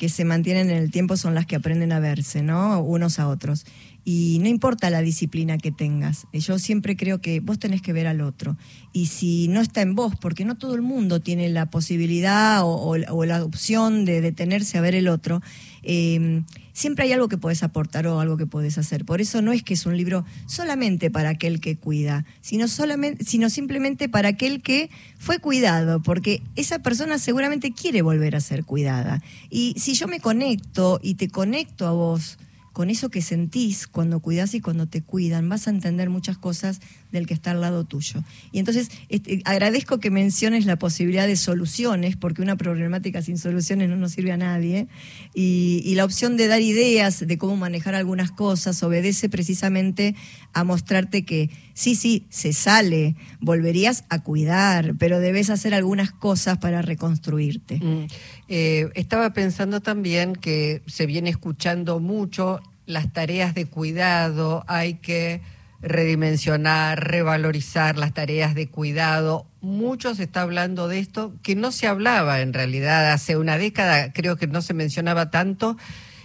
que 0.00 0.08
se 0.08 0.24
mantienen 0.24 0.70
en 0.70 0.78
el 0.78 0.90
tiempo 0.90 1.18
son 1.18 1.34
las 1.34 1.44
que 1.44 1.56
aprenden 1.56 1.92
a 1.92 2.00
verse, 2.00 2.42
¿no? 2.42 2.80
Unos 2.80 3.18
a 3.18 3.28
otros 3.28 3.66
y 4.02 4.38
no 4.40 4.48
importa 4.48 4.88
la 4.88 5.02
disciplina 5.02 5.58
que 5.58 5.72
tengas. 5.72 6.26
Yo 6.32 6.58
siempre 6.58 6.96
creo 6.96 7.20
que 7.20 7.40
vos 7.40 7.58
tenés 7.58 7.82
que 7.82 7.92
ver 7.92 8.06
al 8.06 8.22
otro. 8.22 8.56
Y 8.94 9.06
si 9.06 9.48
no 9.48 9.60
está 9.60 9.82
en 9.82 9.94
vos, 9.94 10.14
porque 10.18 10.46
no 10.46 10.56
todo 10.56 10.74
el 10.74 10.80
mundo 10.80 11.20
tiene 11.20 11.50
la 11.50 11.66
posibilidad 11.66 12.62
o, 12.64 12.96
la 12.96 13.44
opción 13.44 14.06
de 14.06 14.22
detenerse 14.22 14.78
a 14.78 14.80
ver 14.80 14.94
el 14.94 15.06
otro, 15.06 15.42
em, 15.82 16.44
siempre 16.80 17.04
hay 17.04 17.12
algo 17.12 17.28
que 17.28 17.36
podés 17.36 17.62
aportar 17.62 18.06
o 18.06 18.20
algo 18.20 18.38
que 18.38 18.46
podés 18.46 18.78
hacer. 18.78 19.04
Por 19.04 19.20
eso 19.20 19.42
no 19.42 19.52
es 19.52 19.62
que 19.62 19.74
es 19.74 19.84
un 19.84 19.96
libro 19.96 20.24
solamente 20.46 21.10
para 21.10 21.28
aquel 21.28 21.60
que 21.60 21.76
cuida, 21.76 22.24
sino, 22.40 22.68
solamente, 22.68 23.22
sino 23.24 23.50
simplemente 23.50 24.08
para 24.08 24.30
aquel 24.30 24.62
que 24.62 24.88
fue 25.18 25.40
cuidado, 25.40 26.02
porque 26.02 26.42
esa 26.56 26.78
persona 26.78 27.18
seguramente 27.18 27.72
quiere 27.72 28.00
volver 28.00 28.34
a 28.34 28.40
ser 28.40 28.64
cuidada. 28.64 29.22
Y 29.50 29.74
si 29.76 29.92
yo 29.92 30.08
me 30.08 30.20
conecto 30.20 31.00
y 31.02 31.14
te 31.14 31.28
conecto 31.28 31.86
a 31.86 31.92
vos, 31.92 32.38
con 32.72 32.90
eso 32.90 33.10
que 33.10 33.22
sentís 33.22 33.86
cuando 33.86 34.20
cuidas 34.20 34.54
y 34.54 34.60
cuando 34.60 34.86
te 34.86 35.02
cuidan, 35.02 35.48
vas 35.48 35.66
a 35.66 35.70
entender 35.70 36.10
muchas 36.10 36.38
cosas 36.38 36.80
del 37.10 37.26
que 37.26 37.34
está 37.34 37.50
al 37.50 37.60
lado 37.60 37.84
tuyo. 37.84 38.22
Y 38.52 38.58
entonces 38.60 38.90
este, 39.08 39.42
agradezco 39.44 39.98
que 39.98 40.10
menciones 40.10 40.66
la 40.66 40.76
posibilidad 40.76 41.26
de 41.26 41.36
soluciones, 41.36 42.16
porque 42.16 42.42
una 42.42 42.56
problemática 42.56 43.22
sin 43.22 43.38
soluciones 43.38 43.88
no 43.88 43.96
nos 43.96 44.12
sirve 44.12 44.32
a 44.32 44.36
nadie, 44.36 44.86
y, 45.34 45.94
la 45.94 46.04
opción 46.04 46.36
de 46.36 46.46
dar 46.46 46.62
ideas 46.62 47.26
de 47.26 47.36
cómo 47.36 47.56
manejar 47.56 47.94
algunas 47.94 48.30
cosas 48.30 48.82
obedece 48.82 49.28
precisamente 49.28 50.14
a 50.52 50.64
mostrarte 50.64 51.24
que 51.24 51.50
sí, 51.74 51.94
sí, 51.94 52.26
se 52.30 52.52
sale, 52.52 53.16
volverías 53.40 54.04
a 54.08 54.22
cuidar, 54.22 54.94
pero 54.98 55.18
debes 55.18 55.50
hacer 55.50 55.74
algunas 55.74 56.12
cosas 56.12 56.58
para 56.58 56.80
reconstruirte. 56.80 57.76
Mm. 57.76 58.06
Eh, 58.48 58.88
estaba 58.94 59.32
pensando 59.32 59.80
también 59.80 60.34
que 60.34 60.82
se 60.86 61.06
viene 61.06 61.28
escuchando 61.28 62.00
mucho 62.00 62.59
las 62.92 63.12
tareas 63.12 63.54
de 63.54 63.66
cuidado, 63.66 64.64
hay 64.66 64.94
que 64.94 65.40
redimensionar, 65.82 67.08
revalorizar 67.08 67.96
las 67.96 68.12
tareas 68.12 68.54
de 68.54 68.68
cuidado. 68.68 69.46
Mucho 69.60 70.14
se 70.14 70.24
está 70.24 70.42
hablando 70.42 70.88
de 70.88 70.98
esto, 70.98 71.32
que 71.42 71.54
no 71.54 71.72
se 71.72 71.86
hablaba 71.86 72.40
en 72.40 72.52
realidad 72.52 73.12
hace 73.12 73.36
una 73.36 73.56
década, 73.56 74.12
creo 74.12 74.36
que 74.36 74.46
no 74.46 74.60
se 74.62 74.74
mencionaba 74.74 75.30
tanto, 75.30 75.76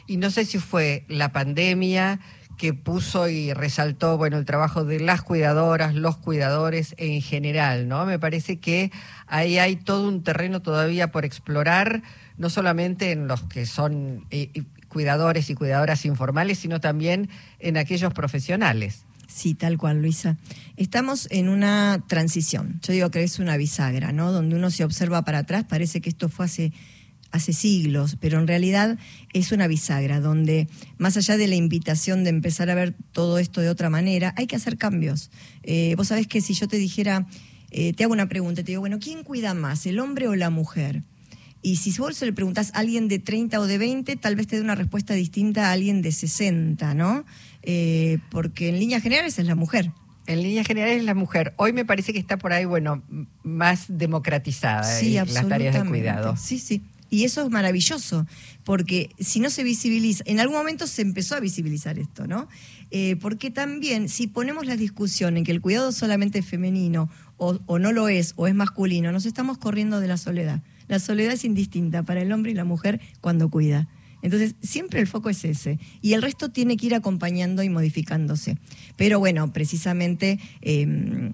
y 0.08 0.18
no 0.18 0.30
sé 0.30 0.46
si 0.46 0.60
fue 0.60 1.06
la 1.08 1.32
pandemia 1.32 2.20
que 2.58 2.74
puso 2.74 3.28
y 3.28 3.54
resaltó 3.54 4.18
bueno 4.18 4.38
el 4.38 4.46
trabajo 4.46 4.86
de 4.86 5.00
las 5.00 5.22
cuidadoras, 5.22 5.94
los 5.94 6.18
cuidadores 6.18 6.96
en 6.98 7.22
general, 7.22 7.88
¿no? 7.88 8.06
Me 8.06 8.20
parece 8.20 8.60
que 8.60 8.92
ahí 9.28 9.58
hay 9.58 9.76
todo 9.76 10.08
un 10.08 10.24
terreno 10.24 10.62
todavía 10.62 11.12
por 11.12 11.26
explorar, 11.26 12.02
no 12.38 12.50
solamente 12.50 13.12
en 13.12 13.28
los 13.28 13.44
que 13.44 13.66
son 13.66 14.26
eh, 14.32 14.64
cuidadores 14.96 15.50
y 15.50 15.56
cuidadoras 15.56 16.06
informales, 16.06 16.58
sino 16.58 16.80
también 16.80 17.28
en 17.60 17.76
aquellos 17.76 18.14
profesionales. 18.14 19.04
Sí, 19.28 19.54
tal 19.54 19.78
cual, 19.78 20.02
Luisa. 20.02 20.38
Estamos 20.78 21.28
en 21.32 21.50
una 21.50 22.02
transición. 22.08 22.80
Yo 22.82 22.94
digo 22.94 23.12
que 23.12 23.22
es 23.22 23.40
una 23.40 23.58
bisagra, 23.58 24.14
¿no? 24.14 24.32
Donde 24.32 24.56
uno 24.56 24.72
se 24.72 24.86
observa 24.86 25.26
para 25.26 25.40
atrás, 25.40 25.66
parece 25.66 26.00
que 26.00 26.08
esto 26.08 26.30
fue 26.30 26.46
hace, 26.46 26.72
hace 27.32 27.52
siglos, 27.52 28.16
pero 28.22 28.40
en 28.40 28.48
realidad 28.48 28.98
es 29.34 29.52
una 29.52 29.68
bisagra 29.68 30.22
donde, 30.22 30.70
más 30.98 31.18
allá 31.18 31.36
de 31.36 31.50
la 31.50 31.56
invitación 31.56 32.24
de 32.24 32.30
empezar 32.30 32.70
a 32.70 32.76
ver 32.76 32.96
todo 33.12 33.38
esto 33.38 33.60
de 33.60 33.68
otra 33.68 33.90
manera, 33.90 34.34
hay 34.38 34.48
que 34.48 34.56
hacer 34.56 34.78
cambios. 34.78 35.30
Eh, 35.64 35.96
vos 35.98 36.08
sabés 36.08 36.28
que 36.28 36.40
si 36.40 36.54
yo 36.54 36.70
te 36.70 36.78
dijera, 36.78 37.28
eh, 37.72 37.92
te 37.92 38.06
hago 38.06 38.14
una 38.14 38.30
pregunta, 38.30 38.64
te 38.64 38.72
digo, 38.72 38.80
bueno, 38.80 39.00
¿quién 39.02 39.24
cuida 39.24 39.54
más, 39.56 39.86
el 39.88 40.00
hombre 40.00 40.30
o 40.30 40.36
la 40.36 40.50
mujer? 40.50 41.04
Y 41.66 41.78
si 41.78 41.92
vos 41.98 42.16
se 42.16 42.28
le 42.28 42.32
preguntás 42.32 42.70
a 42.76 42.78
alguien 42.78 43.08
de 43.08 43.18
30 43.18 43.60
o 43.60 43.66
de 43.66 43.80
20, 43.80 44.18
tal 44.18 44.36
vez 44.36 44.46
te 44.46 44.56
dé 44.56 44.62
una 44.62 44.76
respuesta 44.76 45.16
distinta 45.16 45.70
a 45.70 45.72
alguien 45.72 46.04
de 46.04 46.12
60, 46.12 46.94
¿no? 46.94 47.26
Eh, 47.64 48.20
porque 48.30 48.70
en 48.70 48.78
líneas 48.78 49.02
generales 49.02 49.40
es 49.40 49.48
la 49.48 49.56
mujer. 49.56 49.92
En 50.28 50.44
líneas 50.44 50.68
generales 50.68 51.00
es 51.00 51.06
la 51.06 51.16
mujer. 51.16 51.56
Hoy 51.58 51.74
me 51.74 51.84
parece 51.84 52.14
que 52.14 52.20
está 52.20 52.38
por 52.38 52.54
ahí, 52.54 52.66
bueno, 52.66 53.02
más 53.42 53.86
democratizada 53.88 54.84
sí, 54.84 55.18
eh, 55.18 55.26
las 55.26 55.48
tareas 55.48 55.74
de 55.74 55.90
cuidado. 55.90 56.38
Sí, 56.38 56.60
sí. 56.60 56.84
Y 57.10 57.24
eso 57.24 57.42
es 57.42 57.50
maravilloso, 57.50 58.28
porque 58.64 59.10
si 59.20 59.40
no 59.40 59.50
se 59.50 59.64
visibiliza, 59.64 60.24
en 60.28 60.40
algún 60.40 60.58
momento 60.58 60.86
se 60.86 61.02
empezó 61.02 61.34
a 61.34 61.40
visibilizar 61.40 61.98
esto, 61.98 62.28
¿no? 62.28 62.48
Eh, 62.92 63.16
porque 63.20 63.50
también 63.50 64.08
si 64.08 64.28
ponemos 64.28 64.68
la 64.68 64.78
discusión 64.78 65.36
en 65.36 65.44
que 65.44 65.52
el 65.52 65.62
cuidado 65.62 65.92
solamente 65.92 66.38
es 66.38 66.46
femenino 66.46 67.10
o, 67.38 67.58
o 67.66 67.80
no 67.80 67.92
lo 67.92 68.08
es, 68.08 68.34
o 68.36 68.46
es 68.46 68.54
masculino, 68.54 69.12
nos 69.12 69.26
estamos 69.26 69.58
corriendo 69.58 70.00
de 70.00 70.08
la 70.08 70.18
soledad. 70.18 70.62
La 70.88 71.00
soledad 71.00 71.34
es 71.34 71.46
indistinta 71.46 72.04
para 72.04 72.22
el 72.22 72.32
hombre 72.32 72.52
y 72.52 72.56
la 72.56 72.66
mujer 72.66 73.02
cuando 73.22 73.50
cuida. 73.50 73.88
Entonces, 74.22 74.56
siempre 74.62 75.00
el 75.00 75.08
foco 75.08 75.30
es 75.30 75.46
ese. 75.46 75.80
Y 76.02 76.14
el 76.14 76.22
resto 76.22 76.50
tiene 76.50 76.78
que 76.78 76.88
ir 76.88 76.96
acompañando 76.96 77.62
y 77.62 77.70
modificándose. 77.70 78.58
Pero 78.96 79.20
bueno, 79.20 79.54
precisamente 79.54 80.40
em, 80.62 81.34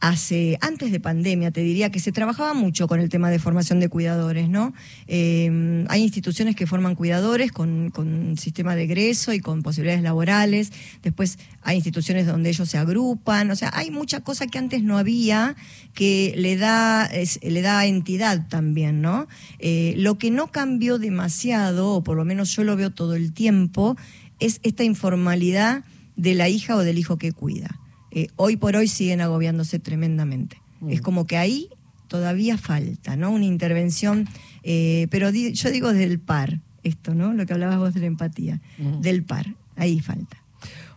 hace, 0.00 0.58
antes 0.62 0.90
de 0.90 0.98
pandemia, 0.98 1.50
te 1.50 1.60
diría 1.60 1.90
que 1.90 2.00
se 2.00 2.10
trabajaba 2.10 2.54
mucho 2.54 2.88
con 2.88 3.00
el 3.00 3.08
tema 3.08 3.30
de 3.30 3.38
formación 3.38 3.80
de 3.80 3.88
cuidadores, 3.88 4.48
¿no? 4.48 4.72
Eh, 5.06 5.84
hay 5.88 6.02
instituciones 6.02 6.56
que 6.56 6.66
forman 6.66 6.94
cuidadores 6.94 7.52
con, 7.52 7.90
con 7.90 8.36
sistema 8.38 8.74
de 8.74 8.84
egreso 8.84 9.32
y 9.34 9.40
con 9.40 9.62
posibilidades 9.62 10.02
laborales. 10.02 10.72
Después 11.02 11.38
hay 11.62 11.76
instituciones 11.76 12.26
donde 12.26 12.48
ellos 12.48 12.68
se 12.68 12.78
agrupan. 12.78 13.50
O 13.50 13.56
sea, 13.56 13.70
hay 13.74 13.90
mucha 13.90 14.20
cosa 14.20 14.46
que 14.46 14.58
antes 14.58 14.82
no 14.82 14.96
había 14.96 15.54
que 15.94 16.32
le 16.36 16.56
da, 16.56 17.10
le 17.42 17.62
da 17.62 17.84
entidad 17.86 18.48
también, 18.48 19.02
¿no? 19.02 19.28
Eh, 19.58 19.94
lo 19.96 20.18
que 20.18 20.30
no 20.30 20.48
cambió 20.48 20.98
demasiado, 20.98 21.90
o 21.94 22.02
por 22.02 22.16
lo 22.16 22.24
menos 22.24 22.54
yo 22.56 22.64
lo 22.64 22.76
veo 22.76 22.90
todo 22.90 23.14
el 23.14 23.32
tiempo, 23.32 23.96
es 24.38 24.60
esta 24.62 24.84
informalidad 24.84 25.84
de 26.16 26.34
la 26.34 26.48
hija 26.48 26.76
o 26.76 26.80
del 26.80 26.98
hijo 26.98 27.18
que 27.18 27.32
cuida. 27.32 27.79
Eh, 28.10 28.28
hoy 28.36 28.56
por 28.56 28.76
hoy 28.76 28.88
siguen 28.88 29.20
agobiándose 29.20 29.78
tremendamente. 29.78 30.60
Mm. 30.80 30.90
Es 30.90 31.00
como 31.00 31.26
que 31.26 31.36
ahí 31.36 31.68
todavía 32.08 32.58
falta, 32.58 33.16
¿no? 33.16 33.30
Una 33.30 33.44
intervención, 33.44 34.28
eh, 34.62 35.06
pero 35.10 35.30
di- 35.32 35.52
yo 35.52 35.70
digo 35.70 35.92
del 35.92 36.18
par, 36.18 36.58
esto, 36.82 37.14
¿no? 37.14 37.32
Lo 37.34 37.46
que 37.46 37.52
hablabas 37.52 37.78
vos 37.78 37.94
de 37.94 38.00
la 38.00 38.06
empatía, 38.06 38.60
Mm. 38.78 39.00
del 39.00 39.22
par, 39.22 39.46
ahí 39.76 40.00
falta. 40.00 40.36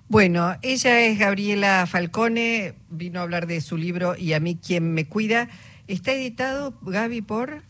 Bueno, 0.10 0.56
ella 0.62 1.02
es 1.02 1.18
Gabriela 1.20 1.86
Falcone, 1.88 2.74
vino 2.90 3.20
a 3.20 3.24
hablar 3.24 3.48
de 3.48 3.62
su 3.62 3.78
libro 3.78 4.16
Y 4.18 4.34
a 4.34 4.40
mí 4.40 4.56
quien 4.56 4.94
me 4.94 5.06
cuida. 5.06 5.50
Está 5.88 6.14
editado, 6.14 6.74
Gaby, 6.82 7.22
por, 7.22 7.64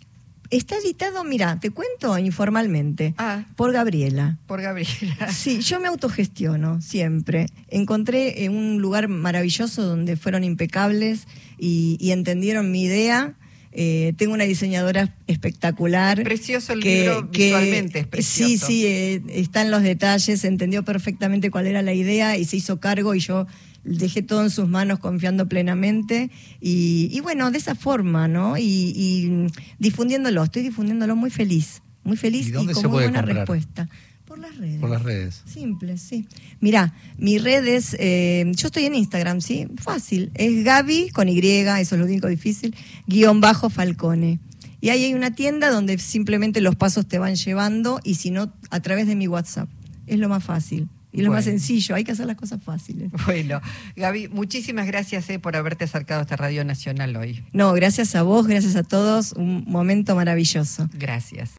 Está 0.53 0.77
editado, 0.77 1.23
mira, 1.23 1.59
te 1.59 1.71
cuento 1.71 2.15
informalmente, 2.19 3.15
ah, 3.17 3.43
por 3.55 3.71
Gabriela. 3.71 4.37
por 4.45 4.61
Gabriela. 4.61 5.27
Sí, 5.33 5.61
yo 5.61 5.79
me 5.79 5.87
autogestiono 5.87 6.79
siempre. 6.79 7.47
Encontré 7.69 8.43
eh, 8.43 8.49
un 8.49 8.79
lugar 8.79 9.07
maravilloso 9.07 9.83
donde 9.83 10.15
fueron 10.15 10.43
impecables 10.43 11.27
y, 11.57 11.97
y 11.99 12.11
entendieron 12.11 12.71
mi 12.71 12.83
idea. 12.83 13.35
Eh, 13.71 14.13
tengo 14.17 14.35
una 14.35 14.43
diseñadora 14.43 15.15
espectacular. 15.25 16.21
Precioso 16.21 16.73
el 16.73 16.81
libro, 16.81 17.23
visualmente 17.23 17.99
es 17.99 18.07
precioso. 18.07 18.67
Sí, 18.67 18.81
sí, 18.81 18.85
eh, 18.85 19.23
está 19.29 19.63
en 19.63 19.71
los 19.71 19.81
detalles, 19.81 20.45
entendió 20.45 20.83
perfectamente 20.83 21.49
cuál 21.49 21.65
era 21.65 21.81
la 21.81 21.93
idea 21.93 22.37
y 22.37 22.45
se 22.45 22.57
hizo 22.57 22.79
cargo 22.79 23.15
y 23.15 23.19
yo 23.19 23.47
dejé 23.83 24.21
todo 24.21 24.43
en 24.43 24.49
sus 24.49 24.67
manos 24.67 24.99
confiando 24.99 25.47
plenamente 25.47 26.31
y, 26.61 27.09
y 27.11 27.19
bueno, 27.19 27.51
de 27.51 27.57
esa 27.57 27.75
forma, 27.75 28.27
¿no? 28.27 28.57
Y, 28.57 28.63
y 28.63 29.47
difundiéndolo, 29.79 30.43
estoy 30.43 30.63
difundiéndolo 30.63 31.15
muy 31.15 31.29
feliz, 31.29 31.81
muy 32.03 32.17
feliz 32.17 32.47
¿Y 32.47 32.51
con 32.51 32.65
muy 32.65 32.73
buena 32.87 33.19
comprar? 33.19 33.35
respuesta. 33.37 33.89
Por 34.25 34.39
las 34.39 34.57
redes. 34.57 34.79
Por 34.79 34.89
las 34.89 35.03
redes. 35.03 35.43
Simple, 35.45 35.97
sí. 35.97 36.27
Mirá, 36.59 36.93
mi 37.17 37.37
red 37.37 37.67
es, 37.67 37.95
eh, 37.99 38.51
yo 38.55 38.67
estoy 38.67 38.85
en 38.85 38.95
Instagram, 38.95 39.41
¿sí? 39.41 39.67
Fácil. 39.77 40.31
Es 40.33 40.63
Gaby, 40.63 41.09
con 41.09 41.29
Y, 41.29 41.37
eso 41.39 41.95
es 41.95 41.99
lo 41.99 42.05
único 42.05 42.27
difícil, 42.27 42.73
guion 43.05 43.41
bajo 43.41 43.69
Falcone. 43.69 44.39
Y 44.81 44.89
ahí 44.89 45.03
hay 45.03 45.13
una 45.13 45.35
tienda 45.35 45.69
donde 45.69 45.97
simplemente 45.97 46.61
los 46.61 46.75
pasos 46.75 47.07
te 47.07 47.19
van 47.19 47.35
llevando 47.35 47.99
y 48.03 48.15
si 48.15 48.31
no, 48.31 48.51
a 48.69 48.79
través 48.81 49.07
de 49.07 49.15
mi 49.15 49.27
WhatsApp. 49.27 49.69
Es 50.07 50.19
lo 50.19 50.29
más 50.29 50.43
fácil. 50.43 50.89
Y 51.13 51.21
lo 51.21 51.31
más 51.31 51.45
sencillo, 51.45 51.95
hay 51.95 52.03
que 52.03 52.11
hacer 52.11 52.25
las 52.25 52.35
cosas 52.35 52.61
fáciles. 52.63 53.11
Bueno, 53.25 53.61
Gaby, 53.95 54.27
muchísimas 54.29 54.87
gracias 54.87 55.29
eh, 55.29 55.39
por 55.39 55.55
haberte 55.55 55.85
acercado 55.85 56.19
a 56.19 56.23
esta 56.23 56.35
Radio 56.35 56.65
Nacional 56.65 57.15
hoy. 57.15 57.43
No, 57.53 57.71
gracias 57.73 58.15
a 58.15 58.23
vos, 58.23 58.47
gracias 58.47 58.75
a 58.75 58.83
todos, 58.83 59.33
un 59.33 59.63
momento 59.65 60.15
maravilloso. 60.15 60.89
Gracias. 60.93 61.51